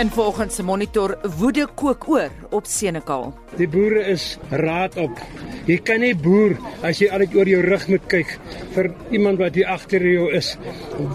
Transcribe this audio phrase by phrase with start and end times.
[0.00, 3.34] En volgens se monitor woede kook oor op Senekal.
[3.58, 5.18] Die boere is raad op.
[5.68, 8.32] Jy kan nie boer as jy altyd oor jou rug moet kyk
[8.78, 10.54] vir iemand wat hier agter jou is.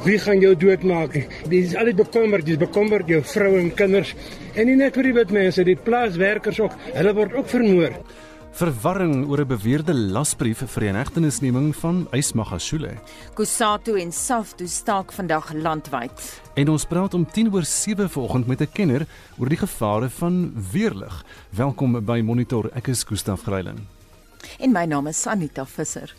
[0.06, 1.18] Wie gaan jou doodmaak?
[1.50, 4.14] Dis altyd bekommerd, dis bekommerd jou vrou en kinders.
[4.54, 6.78] En nie net vir die wit mense, die plaaswerkers ook.
[6.94, 7.98] Hulle word ook vermoor.
[8.56, 12.94] Verwarring oor 'n beweerde lasbrief vir die inhegtenisneming van Ysmagashule.
[13.34, 16.42] Kusatu en Saftu staak vandag landwyd.
[16.56, 20.54] En ons praat om 10 oor 7 vanoggend met 'n kenner oor die gevare van
[20.72, 21.26] weerlig.
[21.50, 22.70] Welkom by Monitor.
[22.74, 23.80] Ek is Gustaf Greiling.
[24.60, 26.16] En my naam is Anita Visser.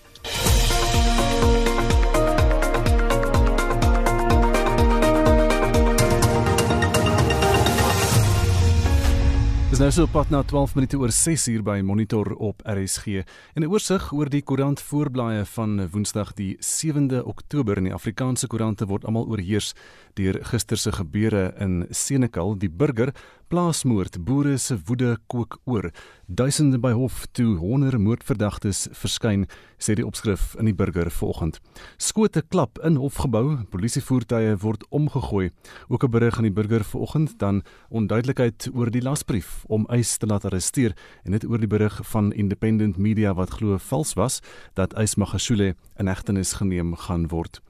[9.66, 13.24] Dis nou so op pad na 12 minute oor 6 uur by Monitor op RSG.
[13.58, 18.46] En 'n oorsig oor die koerant voorblaaie van Woensdag die 7de Oktober in die Afrikaanse
[18.46, 19.74] koerante word almal oorheers
[20.14, 23.12] deur gister se gebeure in Senekal, die burger
[23.48, 25.90] plaasmoord, boere se woede kook oor.
[26.26, 29.44] Duisende by hof toe honder moordverdagtes verskyn,
[29.78, 31.60] sê die opskrif in die burger vanoggend.
[32.02, 35.50] Skote klap in hofgebou, polisievoertuie word omgegooi.
[35.88, 40.26] Ook 'n berig in die burger vanoggend dan onduidelikheid oor die lasbrief om eis te
[40.26, 44.40] laat arresteer en dit oor die berig van Independent Media wat glo vals was
[44.74, 47.60] dat Eis Magashule in hegtenis geneem gaan word.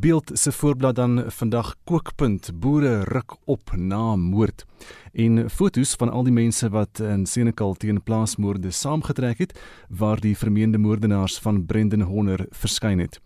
[0.00, 4.66] Beeld se voorblad dan vandag kookpunt boere ruk op na moord
[5.12, 10.36] en fotos van al die mense wat in Senekal teen plaasmoorde saamgetrek het waar die
[10.36, 13.20] vermeende moordenaars van Brendan Horner verskyn het.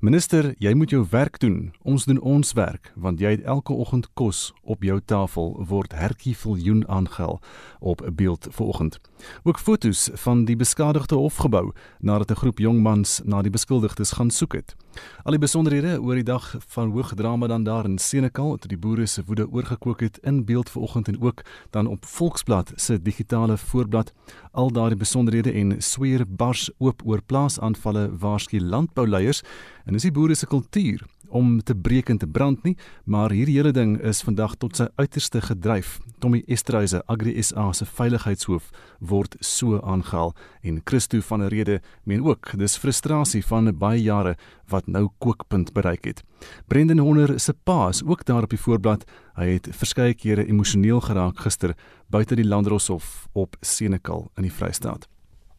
[0.00, 1.72] Minister, jy moet jou werk doen.
[1.82, 6.34] Ons doen ons werk want jy het elke oggend kos op jou tafel word hertjie
[6.36, 7.38] viljoen aangehel
[7.78, 9.00] op 'n beeld vanoggend.
[9.42, 14.30] Ook fotos van die beskadigde hofgebou nadat 'n groep jong mans na die beskuldigdes gaan
[14.30, 14.76] soek het.
[15.24, 18.78] Al die besonderhede oor die dag van hoë drama dan daar in Senekal toe die
[18.78, 23.56] boere se woede oorgekook het in beeld vanoggend en ook dan op Volksblad se digitale
[23.56, 24.12] voorblad.
[24.52, 29.42] Al daardie besonderhede en sweer bars oop oor plaasaanvalle waarsku landbouleiers
[29.84, 33.56] en dis die boere se kultuur om te breek en te brand nie, maar hierdie
[33.58, 35.98] hele ding is vandag tot sy uiterste gedryf.
[36.18, 42.24] Tommy Esterhuise, Agri SA se veiligheidshoof, word so aangehaal en Christo van der Rede meen
[42.24, 44.36] ook dis frustrasie van baie jare
[44.68, 46.24] wat nou kookpunt bereik het.
[46.68, 49.04] Brendan Horner se pa is ook daar op die voorblad.
[49.38, 51.76] Hy het verskeie kere emosioneel geraak gister
[52.08, 55.08] buite die Landdroshof op Senekal in die Vrystaat.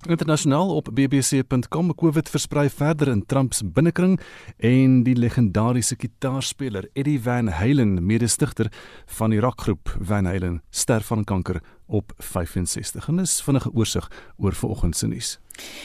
[0.07, 4.19] Internasionaal op bbc.com COVID versprei verder in Trump se binnekring
[4.57, 8.71] en die legendariese kitaarspeler Eddie Van Halen, mede-stigter
[9.05, 13.07] van die rockgroep Van Halen, sterf van kanker op 65.
[13.07, 15.39] En dis vinnige oorsig oor vanoggend se nuus.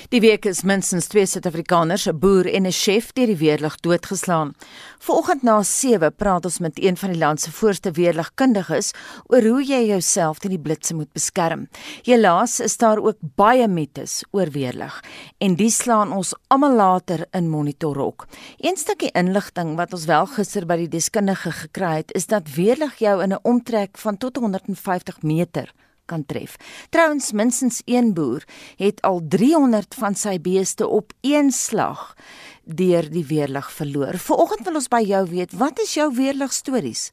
[0.08, 4.54] Die week is minstens twee Suid-Afrikaners, 'n boer en 'n chef, deur die weerlig doodgeslaan.
[4.98, 8.92] Vanoggend na 7 praat ons met een van die land se voorste weerligkundiges
[9.26, 11.68] oor hoe jy jouself teen die blitse moet beskerm.
[12.02, 15.02] Helaas is daar ook baie mites oor weerlig
[15.38, 18.26] en die slaan ons almal later in monitor ook.
[18.58, 22.98] Een stukkie inligting wat ons wel gister by die deskundige gekry het, is dat weerlig
[22.98, 25.72] jou in 'n omtrek van tot 150 meter
[26.04, 26.56] kan tref.
[26.90, 28.44] Trouwens minstens een boer
[28.76, 32.14] het al 300 van sy beeste op een slag
[32.64, 34.18] deur die weerlig verloor.
[34.18, 37.10] Vanoggend wil ons by jou weet, wat is jou weerlig stories?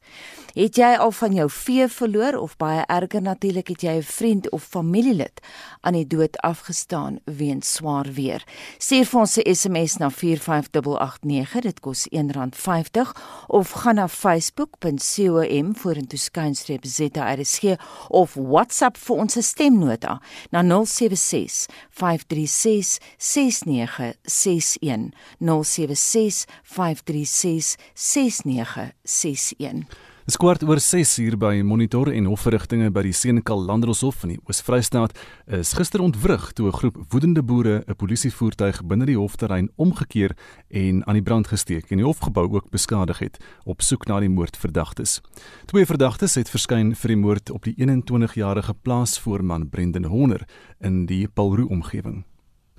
[0.54, 4.50] Het jy al van jou vee verloor of baie erger natuurlik het jy 'n vriend
[4.50, 5.40] of familielid
[5.80, 8.44] aan die dood afgestaan weens swaar weer?
[8.78, 13.12] Stuur vir ons 'n SMS na 45889, dit kos R1.50
[13.48, 17.76] of gaan na facebook.com vorentoe skynstreep ZRSG
[18.08, 20.20] of WhatsApp vir ons stemnota
[20.50, 25.12] na 076 536 6961
[25.42, 33.64] 076 536 6961 Dis kwart oor 6 uur by Monitor en hofverrigtinge by die Senekal
[33.66, 35.16] Landdroshof in die Oos-Vrystaat
[35.58, 40.36] is gister ontwrig toe 'n groep woedende boere 'n polisievoertuig binne die hofterrein omgekeer
[40.70, 44.30] en aan die brand gesteek en die hofgebou ook beskadig het op soek na die
[44.30, 45.20] moordverdagtes.
[45.66, 50.46] Twee verdagtes het verskyn vir die moord op die 21-jarige plaasvoorman Brendan Horner
[50.80, 52.24] in die Paulroo omgewing.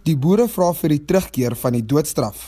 [0.04, 2.40] Die boere vra vir die terugkeer van die doodstraf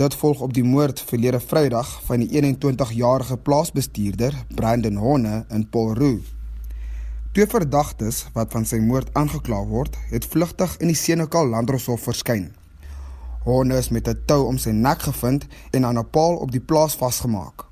[0.00, 6.16] Dit volg op die moord verlede Vrydag van die 21-jarige plaasbestuurder Brandon Honne in Paulroo.
[7.36, 12.48] Twee verdagtes wat van sy moord aangekla word, het vlugtig in die Senekal Landdroshof verskyn.
[13.46, 16.66] Honne is met 'n tou om sy nek gevind en aan 'n paal op die
[16.66, 17.62] plaas vasgemaak.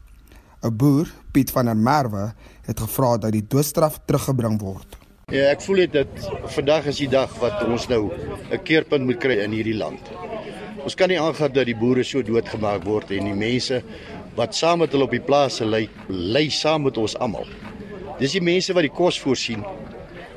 [0.63, 2.33] 'n Boer, Piet van der Merwe,
[2.63, 5.00] het gevra dat die doodstraf teruggebring word.
[5.31, 8.11] Ja, ek voel dit dat vandag is die dag wat ons nou
[8.51, 10.03] 'n keerpunt moet kry in hierdie land.
[10.83, 13.83] Ons kan nie aangaan dat die boere so doodgemaak word en die mense
[14.35, 17.47] wat saam met hulle op die plase lê, lê saam met ons almal.
[18.19, 19.65] Dis die mense wat die kos voorsien.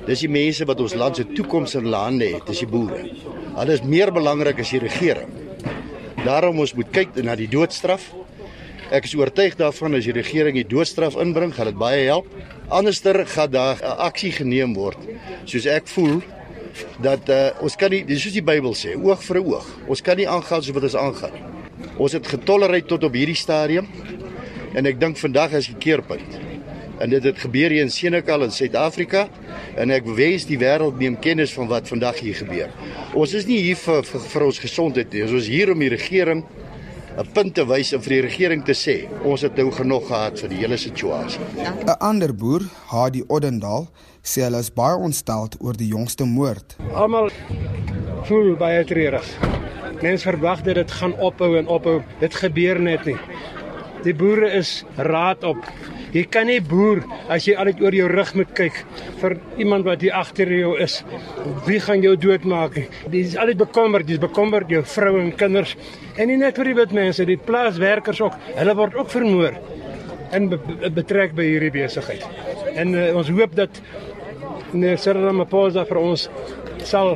[0.06, 3.02] Dis die mense wat ons land se toekoms in hulle hande het, dis die boere.
[3.56, 5.30] Hulle is meer belangrik as die regering.
[6.24, 8.14] Daarom ons moet kyk na die doodstraf.
[8.94, 12.28] Ek is oortuig daarvan as die regering die doodstraf inbring, gaan dit baie help.
[12.70, 15.00] Anderster gaan daar 'n aksie geneem word.
[15.46, 16.22] Soos ek voel
[17.02, 19.66] dat uh, ons kan nie dis soos die Bybel sê, oog vir oog.
[19.88, 21.44] Ons kan nie aangaan soos wat ons aangaan nie.
[21.98, 23.88] Ons het getolereer tot op hierdie stadium
[24.76, 26.40] en ek dink vandag is die keerpunt.
[27.02, 29.28] En dit het gebeur hier in Senekal in Suid-Afrika
[29.76, 32.70] en ek wens die wêreld neem kennis van wat vandag hier gebeur.
[33.14, 35.24] Ons is nie hier vir vir, vir ons gesondheid nie.
[35.24, 36.46] Ons is hier om die regering
[37.18, 40.40] 'n punt te wys en vir die regering te sê ons het nou genoeg gehad
[40.40, 41.40] vir die hele situasie.
[41.86, 43.88] 'n Ander boer, Hadi Odendaal,
[44.24, 46.76] sê hulle is baie ontsteld oor die jongste moord.
[46.94, 47.30] Almal
[48.24, 49.28] voel baie treurig.
[50.02, 52.02] Mense verwag dat dit gaan ophou en ophou.
[52.20, 53.18] Dit gebeur net nie.
[54.04, 55.58] Die boere is raad op.
[56.14, 57.02] Jy kan nie boer
[57.34, 58.76] as jy altyd oor jou rug moet kyk
[59.22, 61.00] vir iemand wat hier agter jou is.
[61.66, 62.78] Wie gaan jou doodmaak?
[63.10, 65.74] Dis is altyd bekommerd, dis bekommerd jou vrou en kinders.
[66.14, 68.38] En nie net vir die wit mense, die plaaswerkers ook.
[68.54, 69.58] Hulle word ook vermoor
[70.34, 70.60] in be
[70.94, 72.26] betrek by hierdie besigheid.
[72.78, 73.82] En uh, ons hoop dat
[74.74, 76.28] Cyril Ramaphosa vir ons
[76.86, 77.16] sal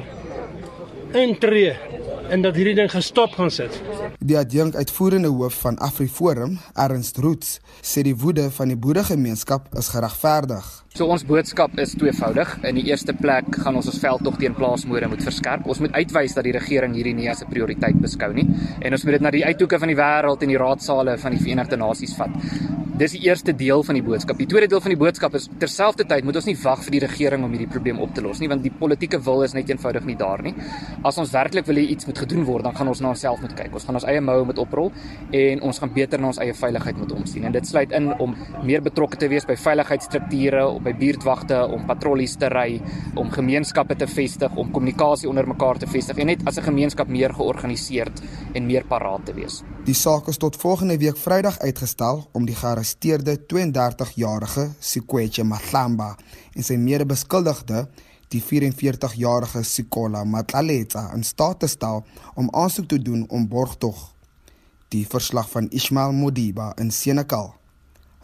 [1.17, 1.73] intree
[2.29, 3.81] en dat hierdie ding gestop gaan sit.
[4.19, 9.91] Die adjunk uitvoerende hoof van AfriForum, Ernst Roots, sê die woede van die boeregemeenskap is
[9.93, 10.65] geregverdig.
[10.97, 12.55] So ons boodskap is tweevoudig.
[12.65, 15.67] In die eerste plek gaan ons ons veldtog teen plaasmoorde moet verskerp.
[15.69, 18.47] Ons moet uitwys dat die regering hierdie nie as 'n prioriteit beskou nie
[18.81, 21.39] en ons moet dit na die uithoeke van die wêreld en die raadsale van die
[21.39, 22.33] Verenigde Nasies vat.
[22.97, 24.39] Dis die eerste deel van die boodskap.
[24.41, 27.43] Die tweede deel van die boodskap is terselfdertyd moet ons nie wag vir die regering
[27.45, 30.15] om hierdie probleem op te los nie, want die politieke wil is net eenvoudig nie
[30.17, 30.55] daar nie.
[31.05, 33.53] As ons werklik wil hê iets moet gedoen word, dan gaan ons na onsself moet
[33.53, 33.69] kyk.
[33.77, 34.89] Ons gaan ons eie moue moet oprol
[35.31, 37.45] en ons gaan beter na ons eie veiligheid moet omsien.
[37.45, 38.33] En dit sluit in om
[38.63, 42.79] meer betrokke te wees by veiligheidsstrukture, by buurtwagte, om patrollies te ry,
[43.19, 47.07] om gemeenskappe te vestig, om kommunikasie onder mekaar te vestig en net as 'n gemeenskap
[47.07, 48.21] meer georganiseerd
[48.53, 49.63] en meer paraat te wees.
[49.85, 56.15] Die saak is tot volgende week Vrydag uitgestel om die gearresteerde 32-jarige Sikweche Mahlamba
[56.55, 57.87] en sy mede-beskuldigde,
[58.29, 62.05] die 44-jarige Sikola Matlaletsa, in staat te stel
[62.35, 64.13] om aansoek te doen om borgtog.
[64.89, 67.53] Die verslag van Ismail Modiba in Senekal.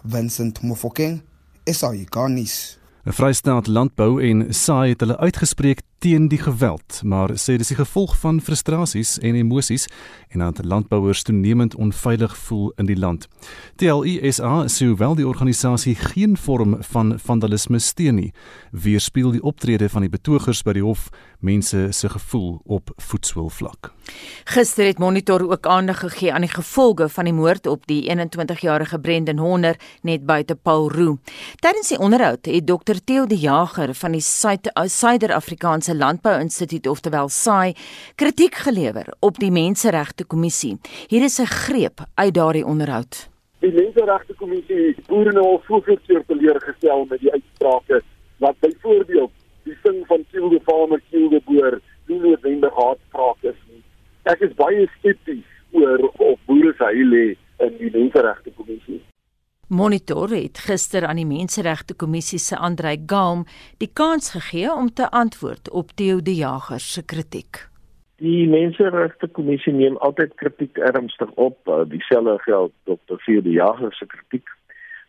[0.04, 1.21] Vincent Mofokeng,
[1.65, 2.80] SAICanis.
[3.06, 7.75] 'n Vrystaat Landbou en SAI het hulle uitgespreek teen die geweld, maar sê dis die
[7.75, 9.88] gevolg van frustrasies en emosies
[10.30, 13.27] en dat landbouers toenemend onveilig voel in die land.
[13.75, 18.33] TLISA sê hoewel die organisasie geen vorm van vandalisme steun nie,
[18.71, 21.10] weerspieël die optrede van die betogers by die hof
[21.44, 23.92] mense se gevoel op voetsoolvlak.
[24.44, 29.00] Gister het Monitor ook aandag gegee aan die gevolge van die moord op die 21-jarige
[29.00, 31.19] Brendan Honder net buite Paul Roux.
[31.60, 37.75] Tydens die onderhoud het Dr Theo de Jager van die Suider-Afrikaanse Landbou Instituut oftewel SAI
[38.16, 40.78] kritiek gelewer op die Menseregte Kommissie.
[41.07, 43.30] Hier is 'n greep uit daardie onderhoud.
[43.60, 48.01] Die Menseregte Kommissie boere nou al soveel keer teleurgestel met die uitsprake
[48.38, 49.31] wat byvoorbeeld
[49.68, 51.79] die sing van Kill the Farmer Kill the Boer
[52.10, 53.82] nie noodwendig haatspraak is nie.
[54.32, 57.25] Ek is baie skepties oor of boere se heil lê
[57.63, 59.01] in die Menseregte Kommissie.
[59.74, 63.46] Monitor het gister aan die Menseregte Kommissie se Andrei Galm
[63.82, 67.63] die kans gegee om te antwoord op Theo de Jager se kritiek.
[68.22, 73.17] Die Menseregte Kommissie neem altyd kritiek ernstig op, uh, dieselfde geld Dr.
[73.25, 74.48] Theo de Jager se kritiek.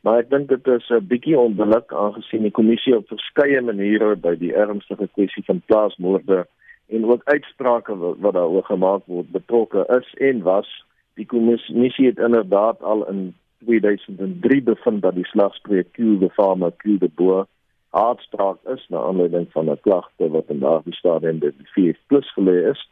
[0.05, 4.35] Maar ek dink dit is 'n bietjie onbillik aangesien die kommissie op verskeie maniere by
[4.37, 6.45] die ernstige kwessie van plaasmoorde
[6.89, 10.69] en ook uitsprake wat, wat daaroor gemaak word betrokke is en was.
[11.15, 13.35] Die kommissie het inderdaad al in
[13.65, 17.47] 2003 bevind dat die slagspreuk kill the farmer kill the boer
[17.91, 22.69] hartspraak is na aanleiding van 'n klagte wat in daardie stadium by die plus gelê
[22.71, 22.89] is.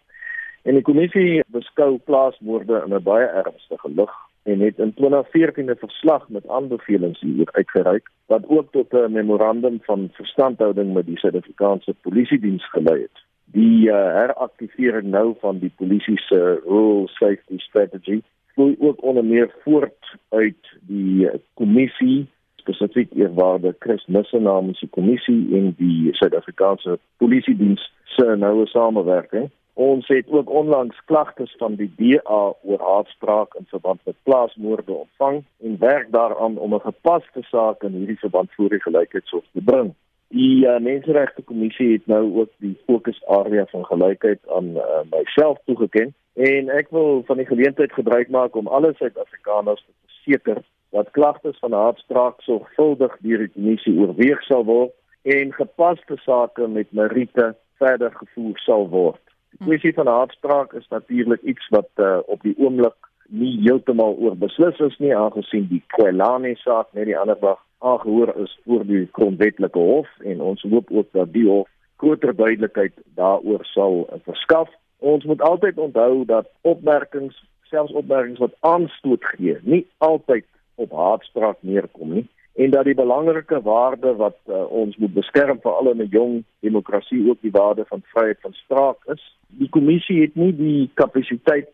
[0.62, 5.76] En die kommissie beskou plaasmoorde in 'n baie ernstige lig en het in 2014 'n
[5.76, 11.94] verslag met aanbevelings hier uitgereik wat ook tot 'n memorandum van verstandhouding met die Suid-Afrikaanse
[12.00, 13.18] Polisie diens gelei het.
[13.44, 18.22] Die uh, heraktivering nou van die polisie se rule safety strategy
[18.54, 25.56] vloei ook onder meer voort uit die kommissie spesifiek eerwaarde Chris Nissen namens die kommissie
[25.56, 31.93] en die Suid-Afrikaanse Polisie Diens se noue samewerking Ons het ook onlangs klagtes van die
[31.97, 37.83] DA oor haatspraak in verband met plaasmoorde ontvang en werk daaraan om 'n gepaste saak
[37.83, 39.95] in hierdie verband voor die gelykheidshof te bring.
[40.29, 46.14] Die uh, Menseregte Kommissie het nou ook die fokusarea van gelykheid aan uh, myself toegeken
[46.35, 51.59] en ek wil van die geleentheid gebruik maak om alle Suid-Afrikaners te verseker dat klagtes
[51.59, 58.11] van haatspraak sorgvuldig deur die kommissie oorweeg sal word en gepaste sake met meriete verder
[58.11, 59.32] gevoer sal word.
[59.52, 62.97] Die kwessie van haatspraak is natuurlik iets wat uh, op die oomblik
[63.28, 68.32] nie heeltemal oor beslis is nie aangesien die Kwelane saak net die ander dag aangehoor
[68.44, 71.68] is voor die grondwetlike hof en ons hoop ook dat die hof
[72.00, 74.71] groter duidelikheid daaroor sal uh, verskaf.
[74.99, 77.37] Ons moet altyd onthou dat opmerkings,
[77.71, 80.47] selfs opmerkings wat aanstoot gee, nie altyd
[80.80, 85.73] op haatspraak neerkom nie en dat die belangrike waarde wat uh, ons moet beskerm vir
[85.73, 89.23] al 'n jong demokrasie ook die waarde van vryheid van spraak is.
[89.49, 91.73] Die kommissie het nie die kapasiteit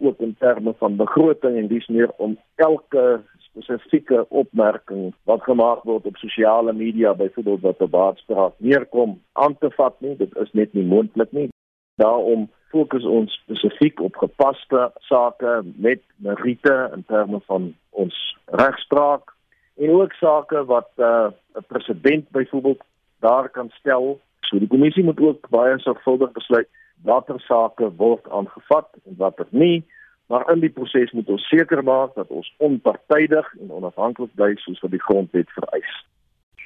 [0.00, 6.06] ook in terme van begroting en dis meer om elke spesifieke opmerking wat gemaak word
[6.06, 10.16] op sosiale media byvoorbeeld wat op haatspraak neerkom aan te vat nie.
[10.16, 11.48] Dit is net nie moontlik nie.
[11.94, 19.34] Daarom fokus ons spesifiek op gepaste sake met meriete in terme van ons regspraak
[19.80, 22.82] en ook sake wat uh, 'n uh, president byvoorbeeld
[23.18, 24.20] daar kan stel.
[24.40, 26.68] So die kommissie moet ook baie sorgvuldig besluit
[27.02, 29.84] watter sake word aangevat en watter nie,
[30.26, 34.80] maar in die proses moet ons seker maak dat ons onpartydig en onafhanklik bly soos
[34.80, 35.94] wat die grondwet vereis.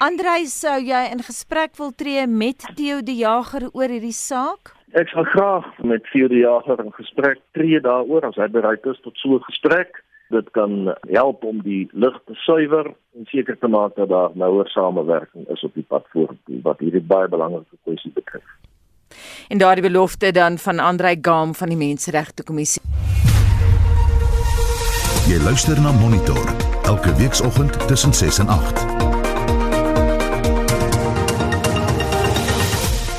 [0.03, 4.75] Andrei, sou jy in gesprek wil tree met Theo die Jager oor hierdie saak?
[4.93, 9.01] Ek sal graag met Theo die Jager in gesprek tree daaroor as hy bereid is
[9.07, 10.03] tot so 'n gesprek
[10.35, 14.69] dit kan help om die lug te suiwer en seker te maak dat daar nouer
[14.75, 18.47] samewerking is op die pad vorentoe wat hierdie baie belangrike kwessie betref.
[19.49, 22.83] En daardie belofte dan van Andrei Gam van die Menseregte Kommissie.
[25.31, 26.45] Jy luister na Monitor
[26.85, 28.85] elke weekoggend tussen 6 en 8.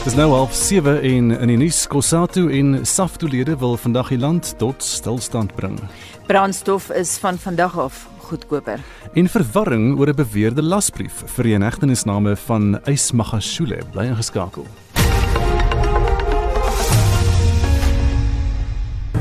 [0.05, 4.51] Dis nou half 7 en in die nuus Kosatu en Saftolede wil vandag die land
[4.61, 5.79] tot stilstand bring.
[6.25, 8.79] Brandstof is van vandag af goedkoper.
[9.13, 14.65] En verwarring oor 'n beweerde lasbrief vir die inhegtenisname van Ysmagashule bly ingeskakel.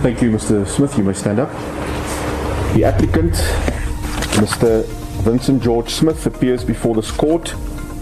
[0.02, 1.50] Thank you Mr Smith, you may stand up.
[2.74, 3.44] The applicant
[4.40, 4.84] Mr
[5.24, 7.54] Vincent George Smith appears before this court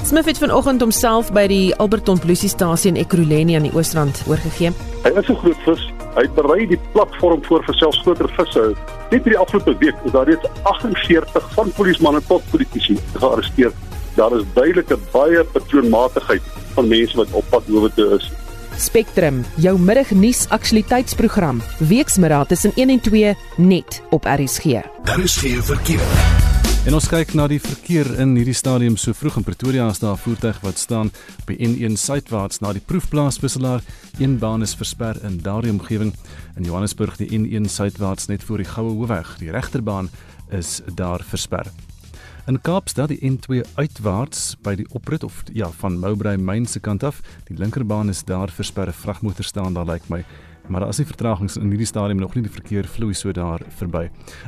[0.04, 4.70] Smith het vanoggend homself by die Alberton polisiestasie in Ekurhuleni aan die Oosrand oorgegee.
[5.02, 6.01] Hy is 'n groot vis.
[6.12, 8.66] Hy berei die platform voor vir selfs groter visse.
[9.12, 13.72] Net hierdie afgelope week is daar reeds 48 van polismanne tot politici gearresteer.
[14.18, 18.28] Daar is duidelike baie patroonmatigheid van mense wat op pad hoewe toe is.
[18.76, 24.80] Spectrum, jou middagnuus aktualiteitsprogram, weksmiddag tussen 1 en 2 net op RSG.
[25.04, 26.51] Daar is geen verkeer.
[26.82, 30.16] En ons kyk na die verkeer in hierdie stadium so vroeg in Pretoria as daar
[30.16, 31.12] 'n voertuig wat staan
[31.46, 33.82] die N1 suidwaarts na die proefplaas wisselaar.
[34.18, 36.12] Een baan is versper in daardie omgewing.
[36.56, 39.38] In Johannesburg die N1 suidwaarts net voor die Goue Hoofweg.
[39.38, 40.10] Die regterbaan
[40.50, 41.70] is daar versper.
[42.46, 47.04] In Kaapstad die N2 uitwaarts by die oprit of ja van Mowbray Mine se kant
[47.04, 47.20] af.
[47.44, 48.92] Die linkerbaan is daar versper.
[48.92, 50.24] Vragmotor staan daar lyk like my
[50.72, 54.06] maar as die vertragings in hierdie stadium nog nie die verkeer vloei so daar verby.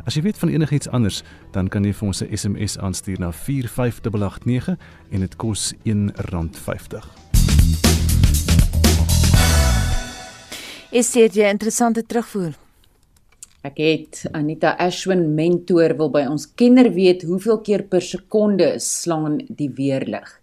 [0.08, 1.20] As jy weet van enigiets anders,
[1.52, 4.76] dan kan jy vir ons 'n SMS aanstuur na 45889
[5.10, 7.04] en dit kos R1.50.
[10.90, 12.54] Is dit 'n interessante terugvoer?
[13.62, 19.40] Ek het Anita Ashwin mentor wil by ons kenner weet hoeveel keer per sekonde slaan
[19.48, 20.40] die weerlig.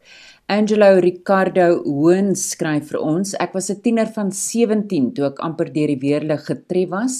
[0.52, 5.70] Angelo Ricardo Hoon skryf vir ons: Ek was 'n tiener van 17 toe ek amper
[5.72, 7.14] deur die weerlig getref was.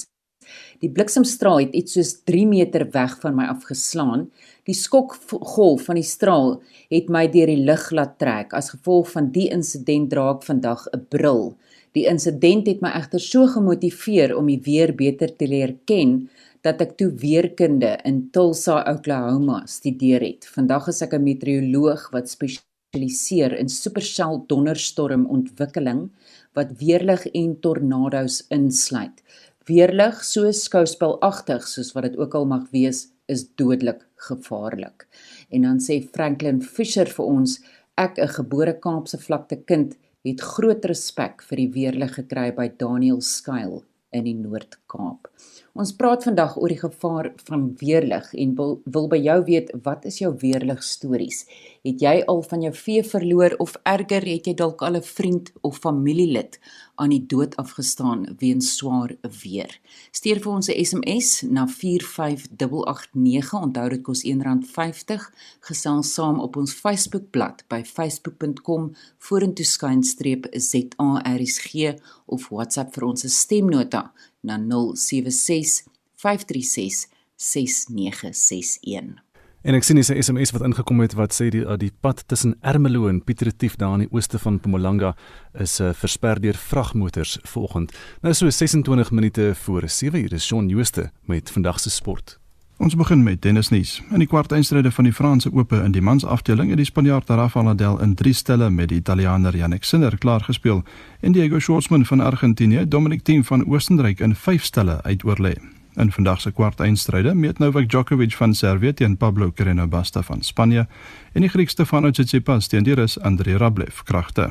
[0.82, 4.26] Die bliksemstraal het iets soos 3 meter weg van my afgeslaan.
[4.68, 6.60] Die skokgolf van die straal
[6.90, 8.52] het my deur die lug laat trek.
[8.52, 11.56] As gevolg van die insident dra ek vandag 'n bril.
[11.94, 16.28] Die insident het my egter so gemotiveer om die weer beter te leer ken
[16.60, 20.44] dat ek toe weerkunde in Tulsa, Oklahoma studeer het.
[20.44, 26.10] Vandag is ek 'n meteoroloog wat spesialiseer spesialiseer in supersel donderstorm ontwikkeling
[26.52, 29.22] wat weerlig en tornado's insluit.
[29.64, 35.06] Weerlig, so skouspelagtig soos wat dit ook al mag wees, is dodelik gevaarlik.
[35.48, 37.60] En dan sê Franklin Fisher vir ons,
[37.96, 43.22] ek 'n gebore Kaapse vlakte kind het groot respek vir die weerlig gekry by Daniel
[43.22, 45.32] Skuil in die Noord-Kaap.
[45.72, 50.02] Ons praat vandag oor die gevaar van weerlig en wil, wil by jou weet wat
[50.04, 51.46] is jou weerlig stories?
[51.80, 55.48] Het jy al van jou vee verloor of erger het jy dalk al 'n vriend
[55.62, 56.60] of familielid
[57.00, 59.80] aan die dood afgestaan weens swaar weer?
[60.12, 63.54] Stuur vir ons 'n SMS na 45889.
[63.62, 65.32] Onthou dit kos R1.50.
[65.60, 74.12] Gesels saam op ons Facebookblad by facebook.com vorentoe skynstreep ZARSG of WhatsApp vir ons stemnota
[74.42, 75.84] na 076
[76.14, 79.22] 536 6961.
[79.62, 82.56] En ek sien dis 'n SMS wat ingekom het wat sê die die pad tussen
[82.60, 85.14] Ermelo en Piet Retief daar in die ooste van Mpumalanga
[85.54, 87.92] is uh, versper deur vragmotors vanoggend.
[88.22, 92.41] Nou so 26 minute voor 7 uur is Shaun Jooste met vandag se sport.
[92.76, 94.02] Ons begin met tennisnuus.
[94.10, 98.00] In die kwartfinale van die Franse Ope in die mansafdeling het die Spanjaard Rafael Nadal
[98.00, 100.82] in 3 stelle met die Italiaaner Jannik Sinner klaar gespeel
[101.20, 105.54] en Diego Schwartzman van Argentinië Dominic Thiem van Oostenryk in 5 stelle uitoorlê.
[105.96, 110.86] In vandag se kwartfinale meet Novak Djokovic van Servië teen Pablo Carreño Busta van Spanje
[111.32, 114.50] en die Griek Stefanos Tsitsipas teen die Rus Andrei Rublev kragte.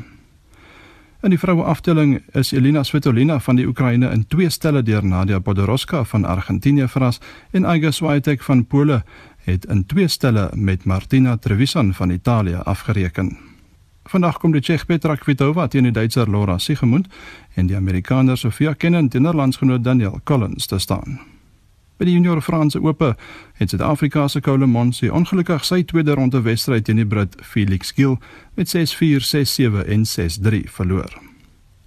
[1.22, 5.38] In die vroue afdeling is Elina Svitolina van die Oekraïne in twee stelle deur Nadia
[5.40, 7.20] Podoroska van Argentinië verras
[7.52, 9.04] en Iga Swiatek van Pole
[9.46, 13.38] het in twee stelle met Martina Trevisan van Italië afgereken.
[14.04, 17.08] Vandag kom die Tsjech Petra Kvitova teen die Duitser Laura Siegemund
[17.54, 21.20] en die Amerikaner Sofia Kenin teen haar landsgenoot Daniel Collins te staan.
[22.02, 23.12] By die Junior Franse Ope
[23.60, 28.16] het Suid-Afrika se Kole Monsi ongelukkig sy tweede ronde wedstryd teen die Brit Felix Gill
[28.58, 31.14] met 6-4, 6-7 en 6-3 verloor.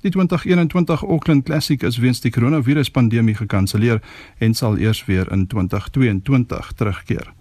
[0.07, 3.99] Die 2021 Auckland Classic is weens die koronaviruspandemie gekanselleer
[4.39, 7.33] en sal eers weer in 2022 terugkeer.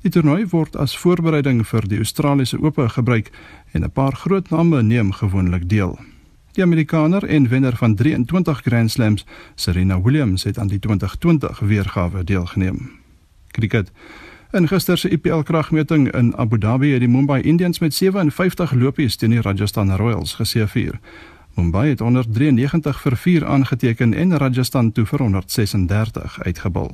[0.00, 3.28] Die toernooi word as voorbereiding vir die Australiese Ope gebruik
[3.76, 5.98] en 'n paar groot name neem gewoonlik deel.
[6.52, 12.24] Die Amerikaner en wenner van 23 Grand Slams, Serena Williams, het aan die 2020 weergawe
[12.24, 12.90] deelgeneem.
[13.50, 13.90] Kriket.
[14.50, 19.16] In gister se IPL kragmeting in Abu Dhabi het die Mumbai Indians met 57 lopies
[19.16, 20.98] teen die Rajasthan Royals geseëvier.
[21.54, 26.90] Mumbai het 193 vir 4 aangeteken en Rajasthan toe vir 136 uitgebal.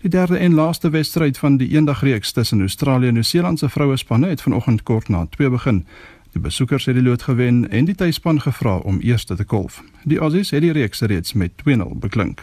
[0.00, 4.28] Die derde en laaste wedstryd van die eendagreeks tussen Australië en Nieu-Seeland se vroue spanne
[4.28, 5.86] het vanoggend kort na 2 begin.
[6.34, 9.82] Die besoekers het die lood gewen en die tuisspan gevra om eerste te kolf.
[10.02, 12.42] Die Aussies het die reeks reeds met 2-0 beklink.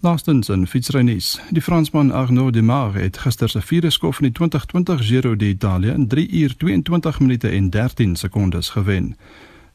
[0.00, 1.40] Laastens in fietsrynuus.
[1.50, 6.08] Die Fransman Arnaud Demar het gister se vierde skof in die 2020 Giro d'Italia in
[6.08, 9.16] 3 uur 22 minute en 13 sekondes gewen.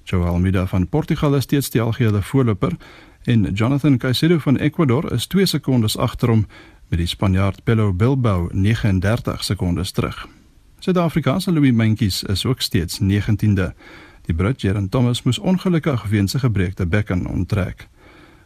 [0.03, 2.77] Joao Almeida van Portugal is steeds die algehele voorloper
[3.23, 6.47] en Jonathan Caicedo van Ecuador is 2 sekondes agter hom
[6.87, 10.27] met die Spanjaard Pello Bilbao 39 sekondes terug.
[10.81, 13.73] Suid-Afrikaanse Louis Mentjies is ook steeds 19de.
[14.21, 17.87] Die Brit Jaren Thomas moes ongelukkig weens 'n gebreekte bekken onttrek.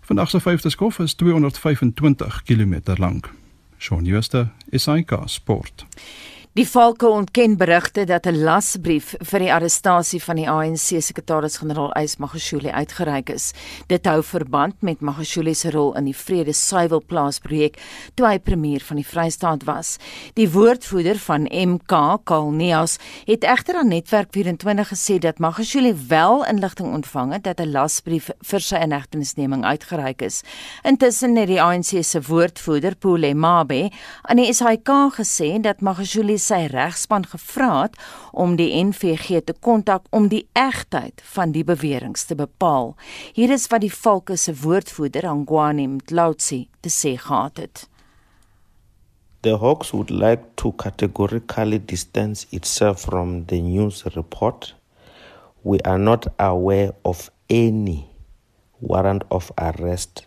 [0.01, 3.31] Vandag se vyfde skof is 225 km lank.
[3.77, 5.85] Shaun Schuster, SAK Sport.
[6.55, 12.15] Die Valke ontken berigte dat 'n lasbrief vir die arrestasie van die ANC sekretaris-generaal Ys
[12.17, 13.51] Magashule uitgereik is.
[13.87, 17.75] Dit hou verband met Magashule se rol in die Vrede Suiwelplaas projek
[18.13, 19.97] toe hy premier van die Vrystaat was.
[20.33, 26.93] Die woordvoerder van MK, Kalneas, het egter aan Netwerk 24 gesê dat Magashule wel inligting
[26.93, 30.41] ontvang het dat 'n lasbrief vir sy inhegtenisneming uitgereik is.
[30.83, 33.91] Intussen het die ANC se woordvoerder, Pule Mabe,
[34.21, 37.97] aan die SAK gesê dat Magashule sy regspan gevra het
[38.31, 42.93] om die NVG te kontak om die egtheid van die beweringe te bepaal.
[43.33, 47.87] Hier is wat die Valke se woordvoerder Angwani Mtlotsi te sê gehad het.
[49.41, 54.73] The Hawks would like to categorically distance itself from the news report.
[55.63, 58.05] We are not aware of any
[58.81, 60.25] warrant of arrest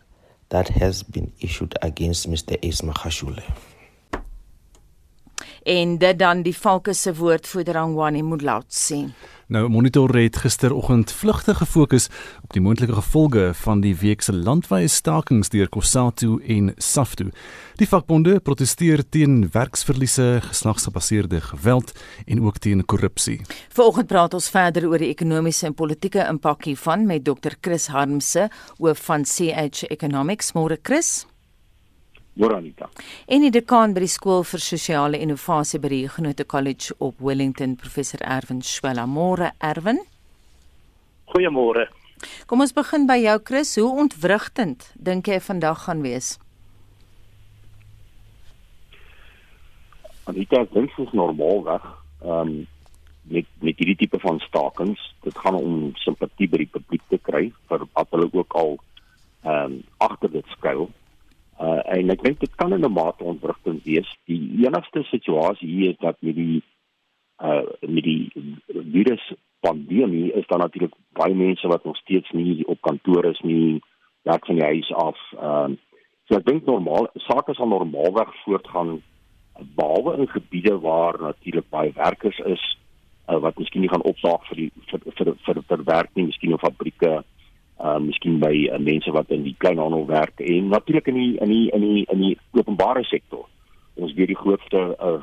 [0.51, 2.57] that has been issued against Mr.
[2.63, 3.43] Isma Khashule
[5.69, 9.05] en dit dan die Valke se woordvoerder Angwani Mulaut sê.
[9.49, 12.09] Nou monitor het gisteroggend vlugtig gefokus
[12.45, 17.31] op die moontlike gevolge van die week se landwyse stakings deur Kosatu en Saftu.
[17.81, 21.95] Die vakbonde proteseer teen werksverliese, geslagsgebaseerde geweld
[22.27, 23.41] en ook teen korrupsie.
[23.73, 27.57] Vanoggend praat ons verder oor die ekonomiese en politieke impak hiervan met Dr.
[27.61, 30.53] Chris Harmse, hoof van CH Economics.
[30.53, 31.25] Môre Chris.
[32.39, 32.87] Moranita.
[33.27, 37.75] En die dekaan by die skool vir sosiale innovasie by die Genote College op Wellington,
[37.77, 39.09] professor Erwin Swela.
[39.11, 39.99] Môre Erwin.
[41.35, 41.89] Goeiemôre.
[42.47, 43.75] Kom ons begin by jou Chris.
[43.79, 46.37] Hoe ontwrigtend dink jy vandag gaan wees?
[50.31, 51.87] Anita, dit is normaal weg.
[52.23, 52.59] Ehm um,
[53.29, 57.51] met met hierdie tipe van stakings, dit gaan om simpatie by die publiek te kry
[57.69, 58.79] vir wat hulle ook al
[59.43, 60.89] ehm um, agter dit skuil
[61.59, 64.09] Uh, en ek dink dit kan in 'n mate ontwrigting wees.
[64.31, 66.63] Die enigste situasie hier is dat met die
[67.43, 68.31] uh met die
[68.69, 73.83] virus pandemie is daar natuurlik baie mense wat nog steeds nie op kantoor is nie,
[74.23, 75.19] werk van die huis af.
[75.33, 75.77] Ehm uh,
[76.29, 79.03] so ek dink normaal sake sal normaalweg voortgaan
[79.75, 82.79] behalwe in gebiede waar natuurlik baie werkers is
[83.29, 86.55] uh, wat miskien nie gaan opdaag vir die vir vir, vir, vir werk nie, miskien
[86.55, 87.38] op fabrieke uh
[87.79, 91.71] miskien by uh, mense wat in die kleinhandel werk en natuurlik in die in die
[91.71, 93.47] in die in die openbare sektor.
[93.95, 95.21] Ons weet die grootste uh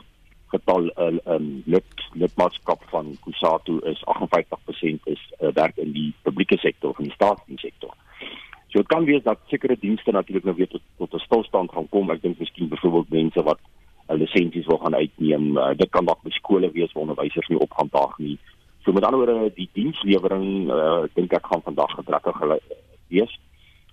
[0.53, 6.57] getal uh, um lid lidmaatskap van Kusatu is 58% is uh, werk in die publieke
[6.57, 7.95] sektor of in die staatsdiens sektor.
[8.69, 11.89] So dit kan wees dat sekere dienste natuurlik nou weer tot tot 'n stilstand gaan
[11.89, 12.11] kom.
[12.11, 13.59] Ek dink miskien byvoorbeeld mense wat
[14.09, 15.57] uh, lisensies wil gaan uitneem.
[15.57, 18.37] Uh, dit kan dalk by skole wees waar onderwysers nie opgaan daag nie.
[18.85, 22.37] So met ander woorde die dienslewering uh, dink ek gaan vandag gedrekkig
[23.09, 23.31] wees.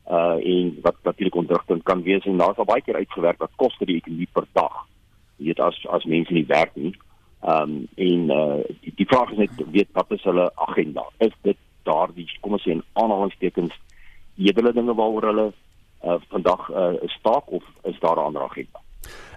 [0.05, 3.89] Uh en wat natuurlik ontwrigtend kan wees en daar's al baie keer uitgewerk wat koste
[3.89, 4.83] die ekonomie per dag.
[5.37, 6.93] Jy weet as as mense nie werk nie.
[7.41, 11.07] Um en uh die, die vraag is net weet wat is hulle agenda?
[11.25, 11.57] Is dit
[11.89, 13.73] daardie kom ons sê in aanhalingstekens
[14.37, 15.49] edele dinge waaroor hulle
[16.05, 18.82] uh vandag uh staak of is daar 'n ander agenda?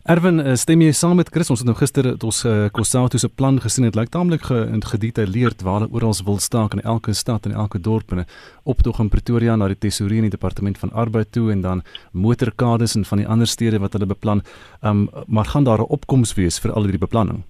[0.06, 1.50] Erwin, eh, stem jy saam met Chris?
[1.50, 3.88] Ons het nou gister ons uh, Kossatu se plan gesien.
[3.88, 4.44] Dit lyk taamlik
[4.86, 8.26] gedetailleerd waar hulle oral wil staak in elke stad en elke dorp en
[8.64, 12.96] optog in Pretoria na die tesourier in die departement van arbeid toe en dan motorkades
[12.96, 14.44] en van die ander stede wat hulle beplan.
[14.84, 17.44] Um maar gaan daar 'n opkoms wees vir al hierdie beplanning?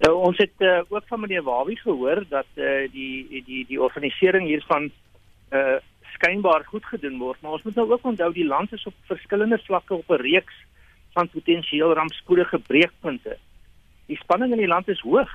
[0.00, 4.46] Nou ons het uh, ook van meneer Wawie gehoor dat uh, die die die organisering
[4.46, 4.90] hiervan
[5.52, 5.78] uh
[6.20, 9.58] skynbaar goed gedoen word, maar ons moet nou ook onthou die land is op verskillende
[9.64, 10.54] vlakke op 'n reeks
[11.12, 13.36] van potensieel rampspoedige breekpunte.
[14.06, 15.32] Die spanning in die land is hoog.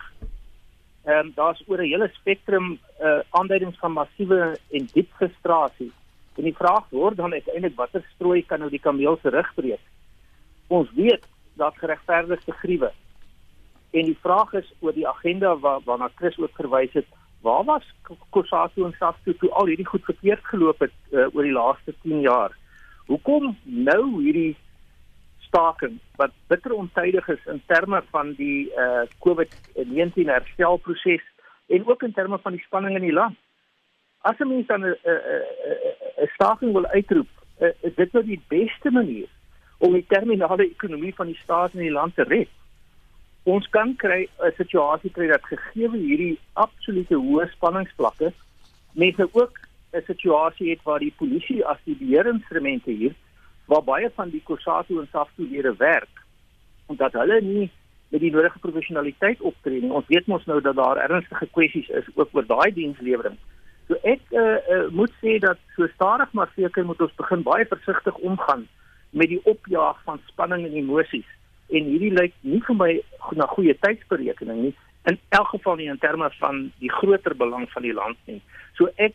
[1.06, 5.91] Ehm um, daar's oor 'n hele spektrum uh aanduidings van massiewe en diep frustrasie.
[6.36, 9.80] En die vraag word dan uiteindelik watter strooi kan nou die kameel se rug breek?
[10.67, 12.91] Ons weet dat geregverdigde gruwe.
[13.91, 17.08] En die vraag is oor die agenda wa waarna Chris ook verwys het.
[17.45, 17.84] Waar was
[18.29, 22.23] Kossatu en SAFTU toe al hierdie goed verkeerd geloop het uh, oor die laaste 10
[22.25, 22.55] jaar?
[23.05, 24.55] Hoekom nou hierdie
[25.45, 31.21] staking wat bitter ontydig is in terme van die uh COVID-19 herstelproses
[31.69, 33.38] en ook in terme van die spanning in die land.
[34.21, 34.97] As 'n mens dan 'n
[36.25, 37.29] 'n staking wil uitroep,
[37.62, 39.29] uh, is dit nou die beste manier
[39.77, 42.49] om die terminale ekonomie van die staat en die land te red.
[43.45, 48.34] Ons kan kry 'n situasie kry dat gegee hierdie absolute hoë spanningsvlakke
[48.93, 49.60] mense ook
[49.93, 53.13] 'n situasie het waar die polisie as die beheerinstrumente hier
[53.67, 56.23] waar baie van die Kossatu en Saftu lede werk
[56.88, 57.69] omdat hulle nie
[58.10, 59.91] met die nodige professionaliteit optree nie.
[59.91, 63.38] Ons weet mos nou dat daar ernstige kwessies is ook oor daai dienslewering.
[63.88, 67.65] So ek uh, uh, moet sê dat so stadig maar seker moet ons begin baie
[67.65, 68.67] versigtig omgaan
[69.10, 71.29] met die opjaag van spanning en emosies
[71.69, 72.91] en hierdie lyk nie vir my
[73.36, 74.75] na goeie tydsberekening nie
[75.06, 78.41] in elk geval nie in terme van die groter belang van die land nie.
[78.78, 79.13] So ek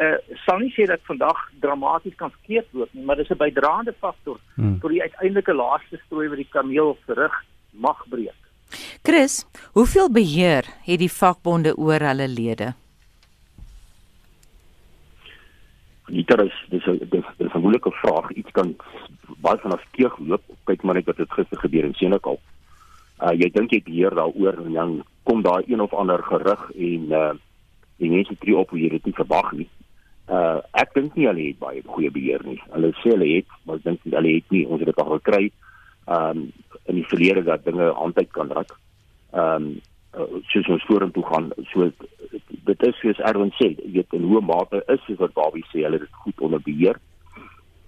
[0.00, 3.94] uh sal nie sê dat vandag dramaties kan verkeerd loop nie, maar dis 'n bydraende
[4.00, 4.78] faktor hmm.
[4.80, 7.34] tot die uiteindelike laaste strooi wat die kameel terug
[7.72, 8.36] mag breek.
[9.02, 12.72] Chris, hoeveel beheer het die vakbonde oor hulle lede?
[16.06, 18.30] Dit is dis 'n dis 'n moeilike vraag.
[18.30, 18.76] Iets kan
[19.42, 20.42] baie van afkeer loop.
[20.68, 22.40] Kyk maar net wat het gister gebeur in Senekal.
[23.20, 24.96] Uh jy dink jy beheer daaroor en dan
[25.28, 27.32] kom daar een of ander gerug en uh
[28.00, 29.68] die mense tree op hoe jy dit nie verwag nie.
[30.28, 32.60] Uh ek dink nie hulle het baie goeie beheer nie.
[32.72, 34.64] Hulle sê hulle het, maar ek dink hulle het nie.
[34.66, 35.44] Ons het dit al gekry
[36.08, 36.48] um
[36.88, 38.72] in die verlede dat dinge aantyd kan raak.
[39.36, 39.76] Um
[40.16, 41.90] uh, soos ons vorentoe gaan, so
[42.66, 46.00] dit is soos Erwin sê, weet in hoe mate is soos wat Bobby sê, hulle
[46.00, 46.98] het dit goed onder beheer.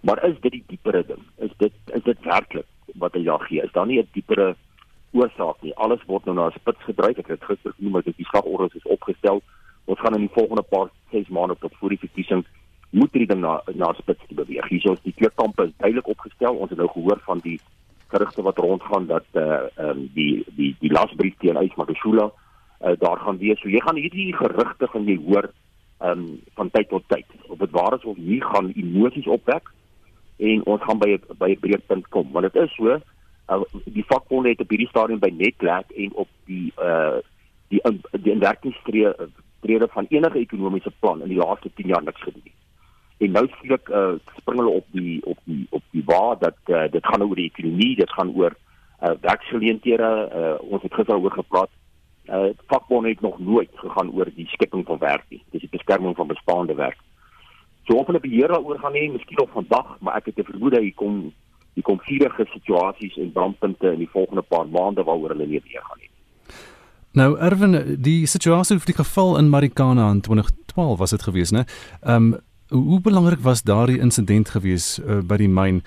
[0.03, 1.23] Maar is dit die diepere ding?
[1.37, 2.67] Is dit is dit werklik
[3.01, 3.63] wat hulle gee?
[3.63, 4.57] Is daar nie 'n diepere
[5.13, 5.75] oorsaak nie?
[5.75, 7.19] Alles word nou na 'n spits gedryf.
[7.19, 9.43] Ek het gister genoem dat die slagorders is opgestel
[9.85, 12.45] ons gaan in die volgende paar 6 maande tot voor die verkiesing
[12.91, 14.69] moet hierdie ding na na spits te beweeg.
[14.69, 16.55] Hier is die kleurkampe duidelik opgestel.
[16.55, 17.59] Ons het nou gehoor van die
[18.13, 22.29] gerugte wat rondgaan dat eh uh, ehm um, die die die lasbrief teen Ys Magashula
[22.29, 23.61] uh, daar gaan wees.
[23.61, 25.51] So jy gaan hierdie gerugte van jy hoor
[25.99, 27.27] ehm um, van tyd tot tyd.
[27.49, 29.73] Of dit waar is of nie gaan emosies opwek
[30.37, 32.33] en ons gaan by by 'n breekpunt kom.
[32.33, 36.29] Want dit is so uh, die vakbonde het op hierdie stadium by Netlek en op
[36.45, 37.19] die uh,
[37.69, 39.13] die die inwerkingstree
[39.61, 42.55] trede van enige ekonomiese plan in die laaste 10 jaar niks gedoen nie.
[43.23, 46.89] En nou skielik uh, spring hulle op die op die op die waar dat uh,
[46.91, 48.57] dit gaan oor die ekonomie, dit gaan oor
[49.03, 50.11] uh, werksgeleenthede.
[50.41, 51.71] Uh, ons het gister oor gepraat.
[52.27, 55.43] Uh, vakbonde het nog nooit gegaan oor die skepping van werk nie.
[55.51, 56.99] Dis die beskerming van bestaande werk.
[57.87, 60.81] So of hulle beheer daaroor gaan hê, miskien op vandag, maar ek het 'n vermoede
[60.81, 61.33] hier kom
[61.75, 65.99] die konflikte situasies en brandpunte in die volgende paar maande waaroor hulle nie weer gaan
[65.99, 66.11] nie.
[67.13, 71.65] Nou Erwin, die situasie of die geval in Marikana in 2012 was dit gewees, né?
[72.01, 72.41] Ehm um,
[72.73, 75.83] hoe belangrik was daardie insident gewees uh, by die myn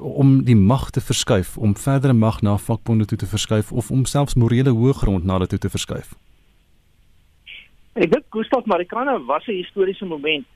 [0.00, 4.04] om die mag te verskuif, om verdere mag na vakbonde toe te verskuif of om
[4.04, 6.14] selfs morele hoëgrond na hulle toe te verskuif?
[7.92, 10.46] Ek dink Gustav Marikana was 'n historiese moment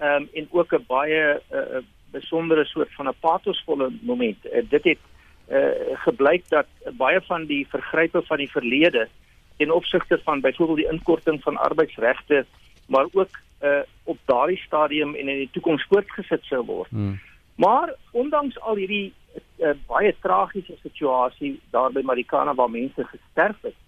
[0.00, 4.38] ehm um, en ook 'n baie uh, besondere soort van 'n patosvolle moment.
[4.44, 5.02] Uh, dit het
[5.50, 9.08] uh, gebleik dat baie van die vergrype van die verlede
[9.56, 12.46] ten opsigte van byvoorbeeld die inkorting van arbeidsregte
[12.86, 16.90] maar ook uh, op daardie stadium en in die toekoms voortgesit sou word.
[16.90, 17.20] Hmm.
[17.54, 19.12] Maar ondanks al hierdie
[19.58, 23.78] uh, baie tragiese situasie daar by Marikana waar mense gesterf het,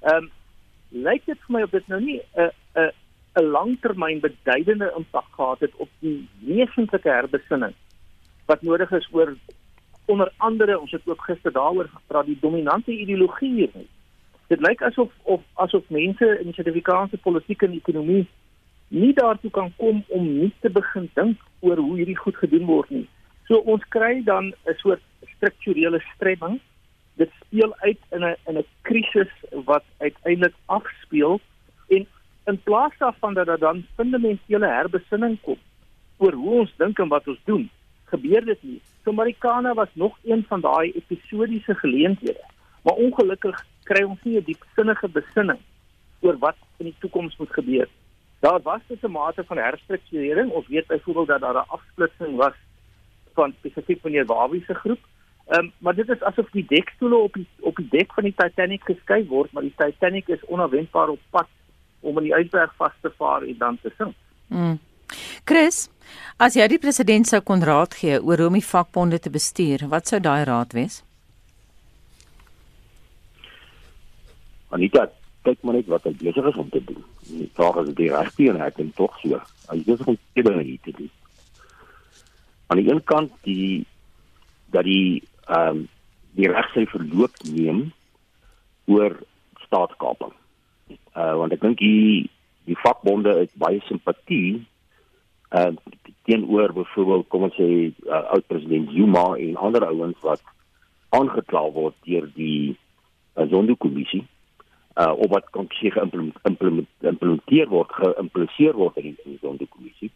[0.00, 0.30] ehm um,
[0.92, 2.50] lyk dit vir my of dit nou nie 'n 'n
[3.40, 7.74] 'n langtermyn beduidende impak gehad het op die wesentlike herbesinning
[8.46, 9.36] wat nodig is oor
[10.04, 13.70] onder andere ons het ook gister daaroor gepraat die dominante ideologie hier.
[14.46, 18.26] Dit lyk asof of asof mense in die Suid-Afrikaanse politiek en ekonomie
[18.88, 22.90] nie daartoe kan kom om nie te begin dink oor hoe hierdie goed gedoen word
[22.90, 23.06] nie.
[23.48, 25.00] So ons kry dan 'n soort
[25.36, 26.60] strukturele stremming.
[27.16, 29.32] Dit speel uit in 'n in 'n krisis
[29.64, 31.40] wat uiteindelik afspeel
[32.52, 35.60] in plaas daarvan dat daar dan fundamentele herbesinning kom
[36.22, 37.64] oor hoe ons dink en wat ons doen,
[38.12, 38.80] gebeur dit nie.
[39.04, 42.44] So Marikana was nog een van daai episodiese geleenthede.
[42.84, 45.58] Maar ongelukkig kry ons nie 'n diepsinnige besinning
[46.20, 47.88] oor wat in die toekoms moet gebeur.
[48.40, 50.50] Daar was 'n mate van herstrukturering.
[50.50, 52.54] Ons weet byvoorbeeld dat daar 'n afsplitsing was
[53.34, 55.00] van spesifiek meneer Wawie se groep.
[55.46, 58.34] Ehm um, maar dit is asof die dekstoele op die op die dek van die
[58.36, 61.48] Titanic geskuif word, maar die Titanic is onverwendbaar op pad
[62.02, 64.16] om in die ysberg vas te vaar en dan te sink.
[64.52, 64.76] Mm.
[65.48, 65.86] Chris,
[66.42, 69.86] as jy die president sou kon raad gee oor hoe om die vakbonde te bestuur,
[69.92, 71.00] wat sou daai raad wees?
[74.72, 75.06] Anita,
[75.44, 77.02] kyk maar net wat hy besig is om te doen.
[77.28, 79.40] Die vraag is die regte en hy kan tog so.
[79.68, 81.10] Hy is besig om te doen hier te doen.
[82.72, 83.84] Aan die een kant die
[84.72, 85.88] dat die ehm um,
[86.32, 87.90] die regse verloop neem
[88.88, 89.18] oor
[89.66, 90.32] staatskaping.
[91.16, 92.30] Uh want ek dink die
[92.68, 94.62] die vakbonde het baie simpatie
[95.52, 95.70] uh
[96.24, 100.42] teenoor byvoorbeeld kom ons sê uh, oud president Zuma en ander ouens wat
[101.10, 102.76] aangekla word deur die
[103.36, 104.22] uh, Zondo-kommissie
[105.02, 110.12] uh of wat kon sê geïmplementeer word geïmpliseer word in die, die Zondo-kommissie.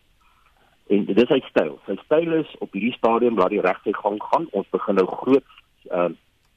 [0.92, 1.74] En dit is sy styl.
[1.86, 4.46] Sy styl is op hierdie stadium laat die regte gang gaan.
[4.54, 5.58] Ons begin nou groot
[5.90, 6.12] uh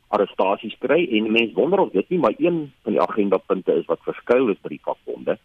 [0.09, 3.85] arrestasies kry en mense wonder of dit nie maar een van die agenda punte is
[3.85, 5.37] wat verskuil is by die vakbonde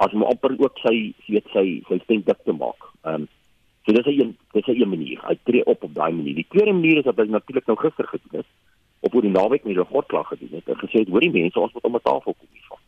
[0.00, 2.88] as om amper ook sy weet sy sy stem dik te maak.
[3.04, 3.28] Ehm um,
[3.84, 5.18] so dis 'n dis 'n manier.
[5.28, 6.34] Hy tree op op daai manier.
[6.34, 8.46] Die tweede manier is dat hy natuurlik nou gister gedoen het
[9.00, 10.66] op oor die naweek met 'n godklag gedoen het.
[10.66, 12.78] Hy gesê het hoor die mense ons moet om 'n tafel kom hiervan.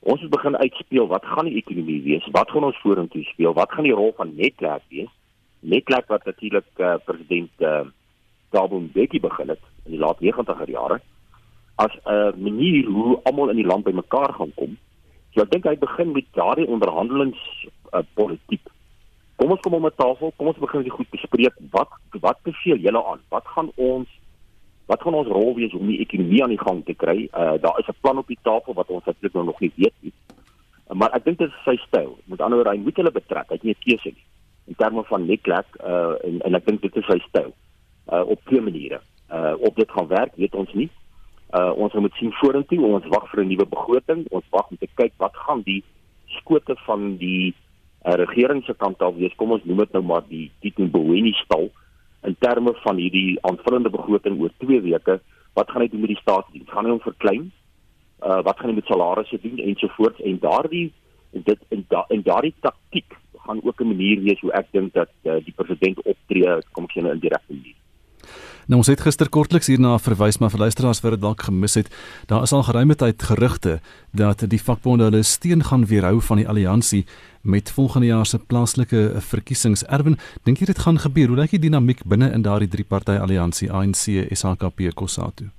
[0.00, 2.28] Ons moet begin uitspeel wat gaan die ekonomie wees?
[2.32, 3.52] Wat gaan ons vorentoe speel?
[3.52, 5.12] Wat gaan die rol van netwerk wees?
[5.60, 7.80] Netwerk wat natuurlik uh, president uh,
[8.50, 11.00] Thabo Mbeki begin het in die laat 90er jare
[11.76, 14.76] as 'n uh, manier hoe almal in die land bymekaar gaan kom
[15.34, 17.40] So ek dink hy begin met daardie onderhandelings
[17.94, 18.62] uh, politiek.
[19.38, 21.54] Kom ons kom om 'n tafel, kom ons begin die goed bespreek.
[21.70, 21.90] Wat
[22.20, 23.22] wat beveel julle aan?
[23.30, 24.08] Wat gaan ons
[24.90, 27.28] wat gaan ons rol wees om die ekonomie aan die gang te kry?
[27.30, 29.94] Uh daar is 'n plan op die tafel wat ons eintlik nou nog nie weet
[30.00, 30.12] nie.
[30.90, 32.18] Uh, maar ek dink dit is sy styl.
[32.26, 33.48] Met ander woorde, hy moet hulle betrek.
[33.48, 34.26] Hy het nie 'n keuse nie.
[34.66, 37.54] In terme van netwerk uh en en ek dink dit is sy styl.
[38.10, 39.00] Uh op twee maniere.
[39.30, 40.90] Uh op dit gaan werk, weet ons nie.
[41.50, 44.88] Uh ons moet sien vorentoe, ons wag vir 'n nuwe begroting, ons wag om te
[44.94, 45.82] kyk wat gaan die
[46.26, 47.54] skote van die
[48.06, 49.34] uh, regering se kant af wees.
[49.36, 51.70] Kom ons noem dit nou maar die Tito Mboweni stal
[52.22, 55.20] in terme van hierdie aanvullende begroting oor 2 weke.
[55.54, 56.70] Wat gaan hy doen met die staatsdiens?
[56.70, 57.50] Gaan hy hom verklein?
[58.22, 60.92] Uh wat gaan hy met salarisse doen ensovoorts en daardie
[61.30, 63.16] dit en da, en daardie taktik
[63.46, 66.92] gaan ook 'n manier wees hoe ek dink dat uh, die president optree kom ek
[66.94, 67.76] sê nou in die manier.
[68.70, 71.88] Nou ons het gister kortliks hierna verwys maar vir luisteraars wat dit dalk gemis het.
[72.30, 73.80] Daar is al geruime tyd gerugte
[74.14, 77.02] dat die vakbonde hulle steun gaan weerhou van die alliansie
[77.42, 79.00] met volgende jaar se plaaslike
[79.32, 79.82] verkiesings.
[79.90, 81.32] Erwin, dink jy dit gaan gebeur?
[81.32, 85.50] Hoe lyk die dinamiek binne in daardie drie party alliansie ANC, SHKP, COSATU?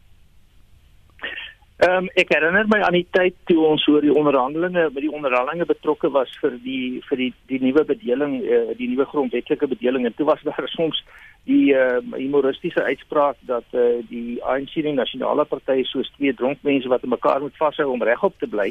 [1.82, 5.12] Ehm um, ek herinner my aan die tyd toe ons oor die onderhandelinge by die
[5.12, 10.06] onderhandelinge betrokke was vir die vir die die nuwe bedeling uh, die nuwe grondwetlike bedeling
[10.06, 11.02] en toe was daar soms
[11.44, 16.88] die uh, humoristiese uitspraak dat uh, die ANC die nasionale party soos twee dronk mense
[16.88, 18.70] wat mekaar moet vashou om regop te bly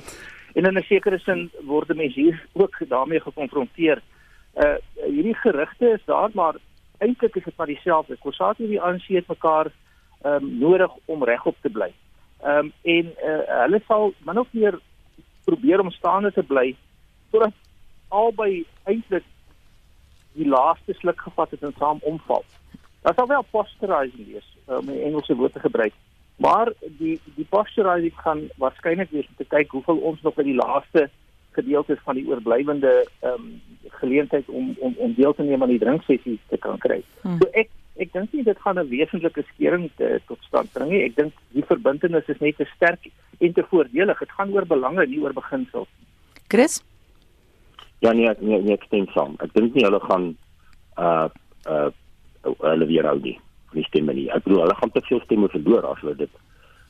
[0.54, 4.02] en in 'n sekere sin word mense hier ook daarmee gekonfronteer.
[4.54, 6.54] Uh hierdie gerugte is daar maar
[6.98, 8.16] eintlik is dit maar dieselfde.
[8.16, 9.72] Kossatu en die ANC het mekaar
[10.22, 11.92] ehm um, nodig om regop te bly.
[12.42, 14.78] Ehm um, en uh, hulle sal min of meer
[15.44, 16.76] probeer om staande te bly
[17.30, 17.54] totdat
[18.08, 19.24] albei eintlik
[20.32, 22.44] die laaste sluk gevat het en saam omval.
[23.02, 25.92] Dit sal wel posturizing wees om um, Engelse woord te gebruik.
[26.36, 30.56] Maar die die posturizing gaan waarskynlik wees om te kyk hoeveel ons nog by die
[30.56, 31.08] laaste
[31.56, 33.60] gedeeltes van die oorblywende ehm um,
[34.00, 37.02] geleentheid om om om deel te neem aan die drinksessie te kan kry.
[37.22, 37.38] Hmm.
[37.40, 37.68] So ek
[38.00, 41.02] ek dink nie dit gaan 'n wesentlike skering te, tot stand bring nie.
[41.04, 43.10] Ek dink die verbintenis is net te sterk
[43.40, 44.18] en te voordelig.
[44.18, 45.88] Dit gaan oor belange, nie oor beginsels.
[46.48, 46.82] Chris?
[48.00, 49.36] Ja nee, nee, nee ek stem saam.
[49.40, 50.36] Ek dink nie hulle gaan
[50.96, 51.28] uh
[51.68, 51.90] uh
[52.42, 53.38] hulle weer hou nie.
[53.72, 54.28] Nie stemme nie.
[54.30, 56.30] Ek bedoel hulle gaan te veel stemme verloor as hulle dit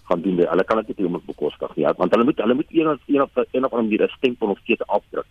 [0.09, 0.43] gaan doen.
[0.53, 1.87] Hulle kan dit nie om bekostig nie.
[1.99, 4.47] Want hulle moet hulle moet een of een of een of ander manier 'n stempel
[4.47, 5.27] nog steeds afdruk.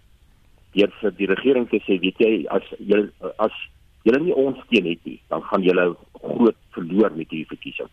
[0.74, 3.56] Deur vir die regering te sê, weet jy, as jy as
[4.04, 7.90] julle nie ons steun het nie, dan gaan julle groot verloor met hierdie verkiesing.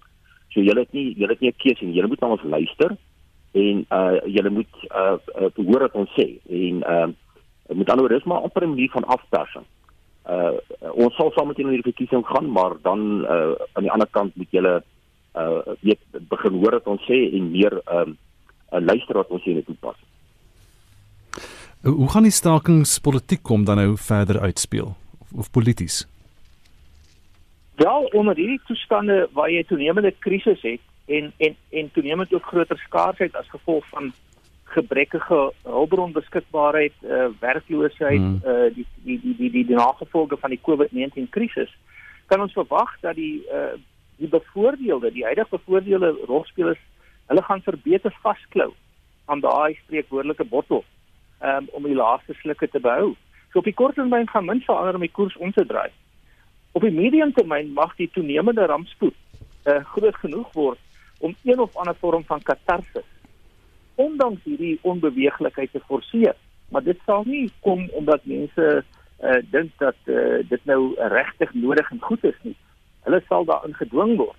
[0.53, 1.95] So julle het nie julle het nie 'n keuse nie.
[1.95, 2.97] Julle moet na ons luister
[3.53, 7.09] en uh julle moet uh, uh hoor wat ons sê en uh
[7.75, 9.65] met ander woorde is maar amper 'n manier van afpersing.
[10.27, 10.59] Uh
[11.07, 14.11] ons sal saam met julle in die verkiesing gaan, maar dan uh aan die ander
[14.11, 14.83] kant moet julle
[15.39, 18.17] uh weet begin hoor wat ons sê en meer um
[18.73, 19.97] uh, luister wat ons sê en dit pas.
[21.87, 26.03] Hoe gaan die stakingspolitiek kom dan nou verder uitspeel of, of polities?
[27.77, 32.79] Wel, onder hierdie toestande waar jy toenemende krisis het en en en toenemend ook groter
[32.79, 34.13] skaarsheid as gevolg van
[34.75, 38.41] gebrekkige hulpbronbeskikbaarheid, uh, werkloosheid, hmm.
[38.45, 41.71] uh, die, die die die die die nagevolge van die COVID-19 krisis,
[42.27, 43.77] kan ons verwag dat die uh,
[44.17, 46.81] die bevoordeelde, die huidige bevoordeelde rolspelers,
[47.27, 48.73] hulle gaan verbeter vasklou
[49.25, 50.85] aan daai spreekwoordelike bottel
[51.43, 53.15] um, om die laaste slukke te behou.
[53.53, 55.91] So op die kort termyn gaan min verander om die koers om te draai.
[56.73, 59.15] Op die medium termyn mag die toenemende rampspoed
[59.67, 60.81] uh, groot genoeg word
[61.19, 63.07] om een of ander vorm van katarsis
[63.97, 66.37] ondanks hierdie onbeweeglikheid te forceer.
[66.71, 71.91] Maar dit sal nie kom omdat mense uh, dink dat uh, dit nou regtig nodig
[71.91, 72.57] en goed is nie.
[73.07, 74.39] Hulle sal daarin gedwing word.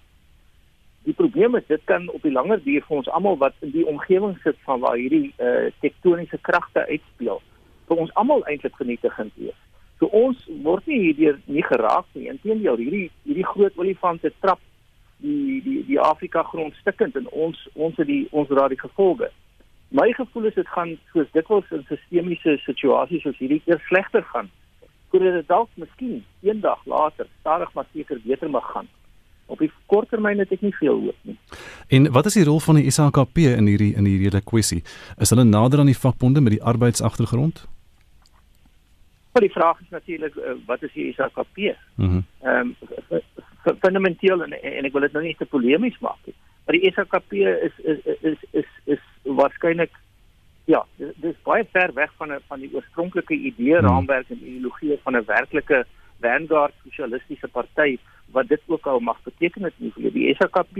[1.07, 3.85] Die probleem is dit kan op die langer duur vir ons almal wat in die
[3.87, 7.39] omgewing sit van waar hierdie uh, tektoniese kragte uitspeel,
[7.87, 9.55] vir ons almal eintlik vernietigend wees.
[10.01, 12.27] So ons word nie hierdeur nie geraak nie.
[12.29, 14.59] Inteendeel, hierdie hierdie groot olifante trap
[15.23, 19.31] die die die Afrika grond stikkend en ons ons het die ons dra die gevolge
[19.89, 24.51] my gevoel is dit gaan soos dikwels in sistemiese situasies soos hierdie eers slegter gaan
[25.11, 28.89] voordat dit dalk miskien eendag later stadig maar seker beter mag gaan
[29.47, 31.37] op die kort termyn het ek nie veel hoop nie
[31.87, 34.83] en wat is die rol van die SAKP in hierdie in hierdie hele kwessie
[35.17, 37.67] is hulle nader aan die vakbonde met die arbeidsagtergrond
[39.37, 41.57] Maar die vraag is natuurlik uh, wat is die SAKP?
[41.95, 42.07] Mhm.
[42.07, 42.73] Mm ehm
[43.09, 43.21] um,
[43.79, 46.33] fundamenteel en, en ek wil dit nou nie te polemies maak nie.
[46.67, 49.91] Maar die SAKP is is is is is waarskynlik
[50.67, 53.87] ja, dis baie ver weg van 'n van die oorspronklike idee hmm.
[53.87, 55.85] raamwerk en ideologie van 'n werklike
[56.21, 57.97] vanguard sosialistiese party
[58.31, 60.77] wat dit ook al mag beteken het nie die SAKP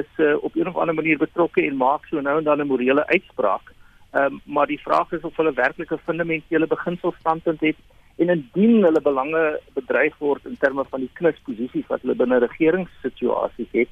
[0.00, 2.66] is uh, op 'n of ander manier betrokke en maak so nou en dan 'n
[2.66, 3.72] morele uitspraak.
[4.10, 7.76] Ehm um, maar die vraag is of hulle werklike fundamentele beginselstandpunt het
[8.16, 13.72] en indien hulle belange bedreig word in terme van die knusposisies wat hulle binne regeringssituasies
[13.72, 13.88] het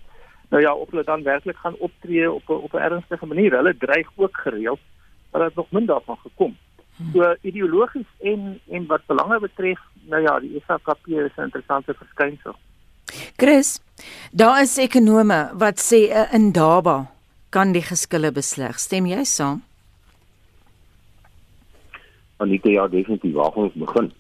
[0.51, 3.53] nou ja, of hulle dan werklik gaan optree op 'n op 'n ernstige manier.
[3.53, 4.81] Hulle dreig ook gereeld,
[5.31, 6.57] maar dit nog min daarvan gekom.
[7.13, 12.55] So ideologies en en wat belange betref, nou ja, die SAKP is 'n interessante verskynsel.
[13.37, 13.81] Chris,
[14.33, 17.11] daar is ekonome wat sê 'n indaba
[17.49, 18.79] kan die geskille besleg.
[18.79, 19.63] Stem jy saam?
[22.37, 23.35] Anita, ja, definitief.
[23.35, 24.13] Waar ons begin?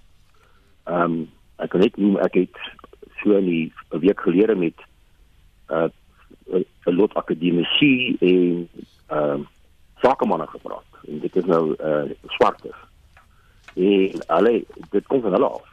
[0.85, 2.57] Ehm um, ek kan net noem ek het
[3.23, 4.75] so 'n week gelede met
[5.69, 5.89] uh
[6.53, 8.69] 'n lot akademici en
[9.07, 9.47] ehm uh,
[10.01, 10.89] sakemanne gepraat.
[11.09, 12.77] En dit is nou eh uh, swartes.
[13.75, 15.67] En hulle dit kom van hulle af.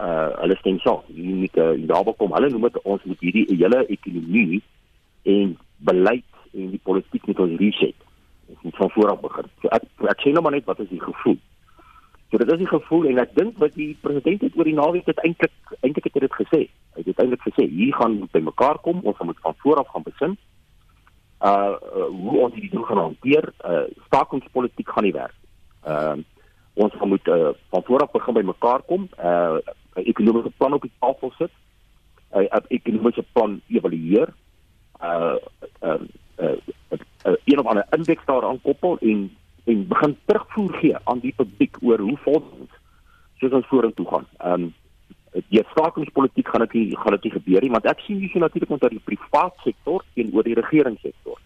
[0.00, 2.32] Uh hulle stem so, jy moet uh, daarby kom.
[2.32, 4.62] Hulle noem dit ons moet hierdie hele ekonomie
[5.22, 7.94] en beleid en die politiek moet ons reset.
[8.46, 9.50] Ons moet van voor af begin.
[9.62, 11.38] So ek ek sê nou maar net wat is die gevoel?
[12.30, 15.06] So dit is die gevoel en ek dink wat die president het oor die naweek
[15.08, 16.62] het eintlik eintlik het hy dit gesê.
[16.98, 20.06] Hy het eintlik gesê hier gaan by mekaar kom, ons moet van voor af gaan
[20.06, 20.34] besin.
[21.38, 25.36] Uh, uh hoe ons hierdie ding gaan hanteer, uh stakingspolitiek gaan nie werk.
[25.86, 26.18] Uh
[26.78, 29.58] ons moet uh, van voor af begin by mekaar kom, uh
[29.94, 31.54] 'n ekonomiese plan op die tafel sit.
[32.34, 34.34] 'n uh, ekonomiese plan evalueer.
[35.02, 35.38] Uh
[35.82, 36.02] uh,
[36.42, 36.58] uh,
[36.90, 39.30] uh, uh een of ander indeks daaraan koppel en
[39.64, 42.74] en begin terugvoer gee aan die publiek oor hoe fonds
[43.38, 44.26] soos ons vorentoe gaan.
[44.38, 44.74] Ehm um,
[45.48, 48.70] die stakingspolitiek gaan dit nie gaan dit nie gebeur nie want ek sien hier natuurlik
[48.70, 51.38] met die private sektor teenoor die regeringssektor.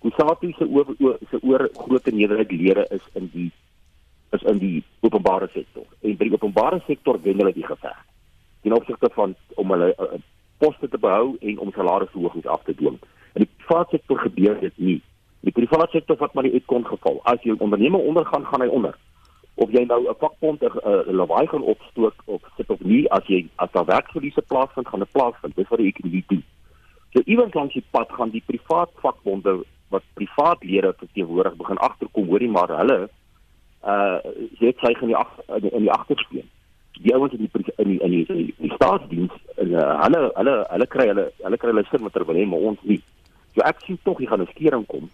[0.00, 3.50] Kusatu se oor se oor groot nederheidslede is in die
[4.32, 5.84] is in die openbare sektor.
[6.00, 7.98] En by die openbare sektor wen hulle die geveg.
[8.62, 10.18] Ten opsigte van om hulle uh,
[10.62, 12.98] poste te behou en om salarisverhogings af te dwing.
[13.34, 14.98] In die private sektor gebeur dit nie.
[15.40, 17.20] Die private sektor wat maar die uitkom geval.
[17.24, 18.96] As 'n onderneming ondergaan, gaan hy onder
[19.60, 23.46] of jy nou 'n vakbond 'n lawaai gaan opstook of sit of nie as jy
[23.56, 26.44] as daar werkverliese plaasvind gaan 'n plaasvind dis wat die ekonomie doen.
[27.12, 32.26] So iewers langs die pad gaan die privaat vakbonde wat privaat lede verteenwoordig begin agterkom
[32.26, 33.08] hoorie maar hulle
[33.84, 34.18] uh
[34.60, 36.48] jy sê gaan die in die agterspieël.
[37.02, 40.54] Die ouens in die in die in die, in die, die staatsdiens uh, hulle hulle
[40.70, 43.02] hulle kry hulle hulle kry hulle sin met ter wil hê maar ons nie.
[43.54, 45.10] So ek sien tog jy gaan 'n skering kom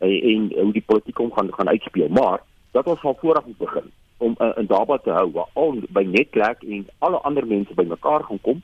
[0.00, 2.40] en, en hoe die politiek om gaan gaan uitspeel maar
[2.70, 3.90] dat ons van vooraf moet begin
[4.20, 8.24] om uh, in Daba te hou waar al by Netcrack en alle ander mense bymekaar
[8.28, 8.62] gaan kom.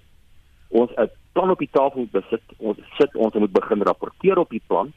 [0.68, 2.42] Ons 'n plan op die tafel moet besit.
[2.56, 4.92] Ons sit ons moet begin rapporteer op die plan.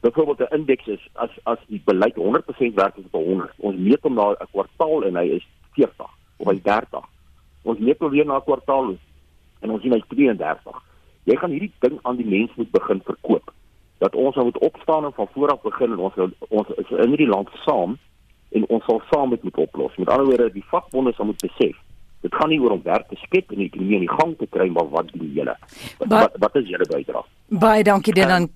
[0.00, 3.52] Byvoorbeeld 'n indeks is as as die beleid 100% werk is op 100.
[3.56, 7.04] Ons meet hom na 'n kwartaal en hy is 40 of hy 30.
[7.62, 8.96] Ons meet weer na 'n kwartaal
[9.60, 10.82] en ons sien hy 32.
[11.24, 13.52] Jy gaan hierdie ding aan die mense moet begin verkoop.
[13.98, 16.14] Dat ons moet opstaan en van vooraf begin en ons
[16.48, 17.98] ons is in hierdie land saam
[18.50, 19.96] en ons sal saam met moet oplos.
[19.96, 21.78] Met ander woorde, die vakbonde sal moet besef
[22.20, 24.48] dit gaan nie oor om werk te skep en die ekonomie in die gang te
[24.52, 25.56] kry maar wat doen julle?
[26.02, 27.24] Wat, wat wat is julle bydrae?
[27.62, 28.50] Baie dankie dan.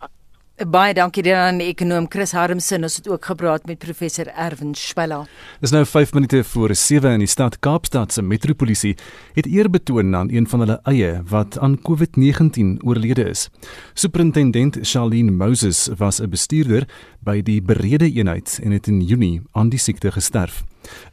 [0.55, 2.87] Baie dankie aan die ekonom Chris Harmsen.
[2.87, 5.25] Ons het ook gepraat met professor Erwin Schwella.
[5.59, 8.93] Dis nou 5 minute voor 7 in die stad Kaapstad se metropolisie
[9.35, 13.49] het eer betoon aan een van hulle eie wat aan COVID-19 oorlede is.
[13.95, 16.87] Superintendent Charlene Moses was 'n bestuurder
[17.19, 20.63] by die berede eenheid en het in Junie aan die siekte gesterf.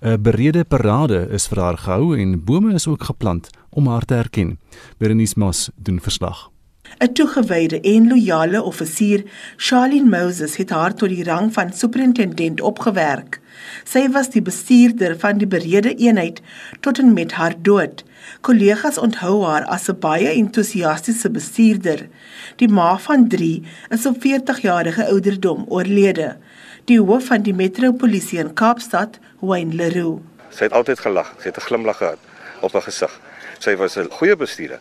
[0.02, 4.14] 'n Berede parade is vir haar gehou en bome is ook geplant om haar te
[4.14, 4.60] herken.
[4.98, 6.52] Berenice Mas doen verslag.
[7.00, 9.24] 'n Toegewyde en loyale offisier,
[9.58, 13.40] Charlene Moses het haar tot die rang van superintendent opgewerk.
[13.84, 16.42] Sy was die bestuurder van die berede eenheid
[16.80, 18.04] tot en met haar dood.
[18.42, 22.08] Kollegas onthou haar as 'n baie entoesiastiese bestuurder.
[22.56, 26.38] Die ma van 3 is op 40-jarige ouderdom oorlede.
[26.86, 30.22] Die hoof van die metropolisie in Kaapstad, Wayne Leroux.
[30.50, 32.18] Sy het altyd gelag, sy het 'n glimlag gehad
[32.62, 33.20] op haar gesig.
[33.60, 34.80] Sy was 'n goeie bestuurder.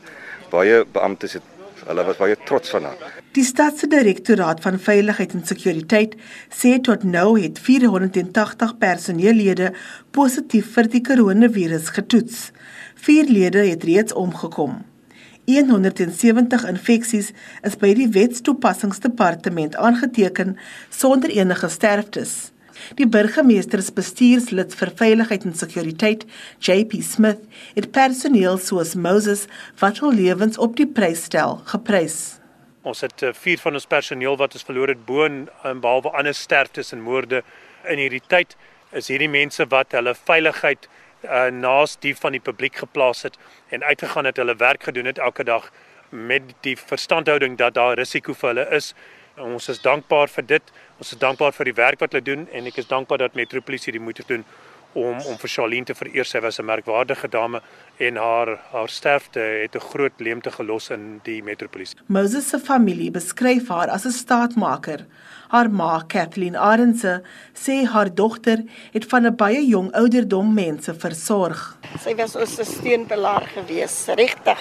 [0.50, 1.42] Baie beamptes het
[1.90, 3.16] Hulle was baie trots van haar.
[3.34, 6.14] Die stad se direktoraat van veiligheid en sekuriteit
[6.54, 9.72] sê tot nou het 480 personeellede
[10.14, 12.50] positief vir die koronavirus getoets.
[12.94, 14.78] Vier lede het reeds omgekom.
[15.50, 17.32] 170 infeksies
[17.66, 20.54] is by die wetstoepassingsdepartement aangeteken
[20.94, 22.52] sonder enige sterftes.
[22.98, 26.26] Die burgemeestersbestuurslid vir veiligheid en sekuriteit,
[26.64, 27.42] JP Smith,
[27.76, 29.46] het personeel soos Moses
[29.82, 32.40] wat hul lewens op die prys stel, geprys.
[32.82, 36.34] Ons het uh, vier van ons personeel wat ons verloor het boon en behalwe ander
[36.34, 37.42] sterftes en moorde
[37.88, 38.56] in hierdie tyd
[38.96, 43.36] is hierdie mense wat hulle veiligheid uh, naas die van die publiek geplaas het
[43.70, 45.70] en uitgegaan het hulle werk gedoen het elke dag
[46.10, 48.94] met die verstandhouding dat daar risiko vir hulle is.
[49.36, 50.72] En ons is dankbaar vir dit.
[51.00, 53.94] Ons is dankbaar vir die werk wat hulle doen en ek is dankbaar dat Metropolisie
[53.96, 54.42] die moeite doen
[54.92, 56.26] om om vir Charlene te vereer.
[56.28, 57.62] Sy was 'n merkwaardige dame
[57.98, 61.96] en haar haar sterfte het 'n groot leemte gelos in die Metropolisie.
[62.06, 65.06] Moses se familie beskryf haar as 'n staatmaker.
[65.48, 67.22] Haar ma, Kathleen Arendse,
[67.54, 71.78] sê haar dogter het van 'n baie jong ouderdom mense versorg.
[71.98, 74.58] Sy was ons steunpilaar gewees, regtig.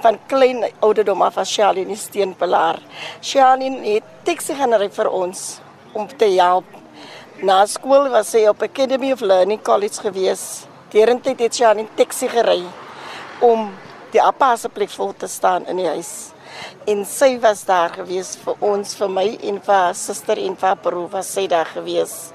[0.00, 2.78] Van klein ouderdom af as Charlene steunpilaar.
[3.20, 5.60] Charlene het teksie genereer vir ons
[5.92, 6.64] om te help.
[7.42, 10.66] Na skool was sy op Academy of Learning College gewees.
[10.92, 12.62] Derentyd het sy aan 'n taxi gery
[13.40, 13.70] om
[14.12, 16.32] die appa se plek vol te staan in die huis.
[16.86, 20.68] En sy was daar gewees vir ons, vir my en vir haar suster en vir
[20.68, 22.32] haar broer was sy daar gewees.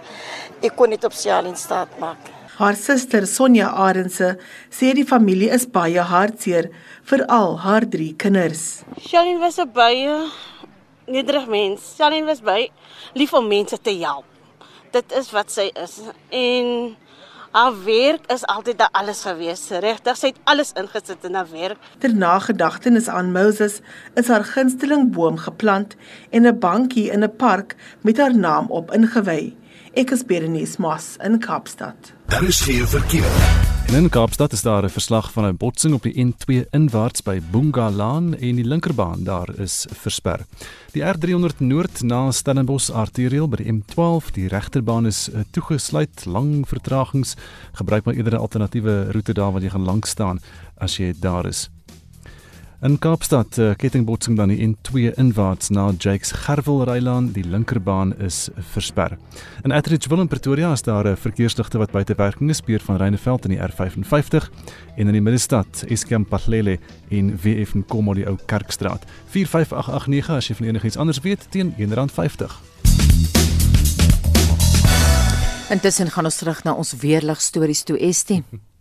[0.63, 2.31] Ek kon net op sy al in staat maak.
[2.55, 4.37] Haar suster Sonja Arendse
[4.71, 6.69] sê die familie is baie hartseer
[7.03, 8.85] vir al haar drie kinders.
[8.97, 10.29] Shalin was 'n baie
[11.07, 11.95] nederig mens.
[11.95, 12.69] Shalin was baie
[13.13, 14.25] lief om mense te help.
[14.91, 15.99] Dit is wat sy is.
[16.29, 16.95] En
[17.55, 19.67] haar werk is altyd daar alles gewees.
[19.69, 21.91] Regtig, sy het alles ingesit in haar werk.
[21.99, 23.81] Ter nagedagtenis aan Moses
[24.15, 25.95] is haar gunsteling boom geplant
[26.31, 29.55] en 'n bankie in 'n park met haar naam op ingewy.
[29.93, 32.13] Ek is Berenice Moss in Kaapstad.
[32.27, 33.74] Daar is geen verkeer.
[33.87, 37.41] En in Kaapstad is daar 'n verslag van 'n botsing op die N2 inwaarts by
[37.51, 40.45] Boongalaan en die linkerbaan daar is versper.
[40.91, 46.67] Die R300 Noord na Stellenbosch arterieel by die M12, die regterbaan is eh, toegesluit, lang
[46.67, 47.35] vertragings.
[47.71, 50.39] Gebruik maar eerder 'n alternatiewe roete daar waar jy gaan lank staan
[50.77, 51.69] as jy daar is.
[52.85, 58.49] In Kaapstad uh, kettingbotsing dan in twee inwaarts na Jakes Gerwel Rylaan, die linkerbaan is
[58.75, 59.15] versper.
[59.63, 63.45] In Atteridgeville in Pretoria is daar 'n verkeersligte wat buite werking is, speer van Reineveld
[63.45, 64.49] in die R55
[64.95, 66.77] en in die middestad Eskom Patlele
[67.07, 69.05] in WF Nkomo die ou Kerkstraat.
[69.25, 72.53] 45889 as jy van enigiets anders weet teen R1.50.
[75.69, 78.43] Intussen gaan ons terug na ons weerlig stories toe Estie.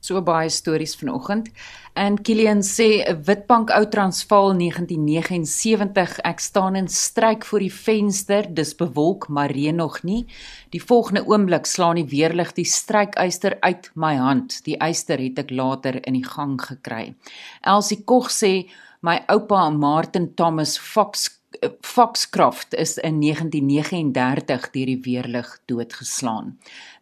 [0.00, 1.50] So baie stories vanoggend.
[1.92, 8.54] En Kilian sê 'n Witbank ou Transvaal 1979, ek staan en stryk voor die venster,
[8.54, 10.26] dis bewolk maar reën nog nie.
[10.70, 14.64] Die volgende oomblik slaan die weerlig die strykyster uit my hand.
[14.64, 17.14] Die yster het ek later in die gang gekry.
[17.60, 18.70] Elsie Kog sê
[19.02, 21.39] my oupa Martin Thomas Fox
[21.80, 26.52] Foxcroft is in 1939 deur die weerlig doodgeslaan.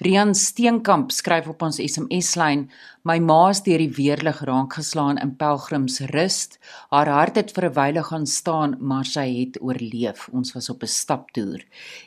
[0.01, 2.65] Rian Steenkamp skryf op ons SMS-lyn:
[3.05, 6.57] My ma is deur die weerlig raak geslaan in Pelgrimsrust.
[6.89, 10.29] Haar hart het vir 'n wyle gaan staan, maar sy het oorleef.
[10.33, 11.61] Ons was op 'n staptoer.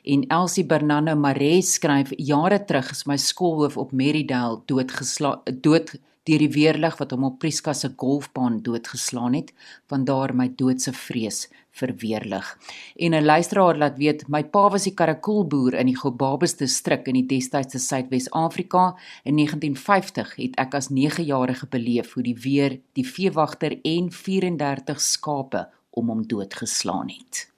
[0.04, 6.38] En Elsie Bernardo Maree skryf: Jare terug is my skoolhoof op Merridale doodgeslaan dood deur
[6.38, 9.54] die weerlig wat hom op Priska se golfbaan doodgeslaan het.
[9.88, 12.58] Van daar my doodse vrees verweerlig.
[12.96, 17.14] En 'n luisteraar laat weet, my pa was die karakoolboer in die Gobabes distrik in
[17.14, 18.96] die destydse Suidwes-Afrika.
[19.24, 25.70] In 1950 het ek as 9-jarige beleef hoe die weer die veewagter en 34 skape
[25.90, 27.52] om hom doodgeslaan het.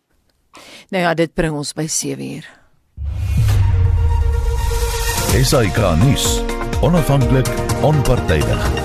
[0.89, 2.45] Nou ja, dit bring ons by 7uur.
[5.33, 6.41] SAK nuus.
[6.81, 7.47] Onafhanklik,
[7.81, 8.82] onpartydig.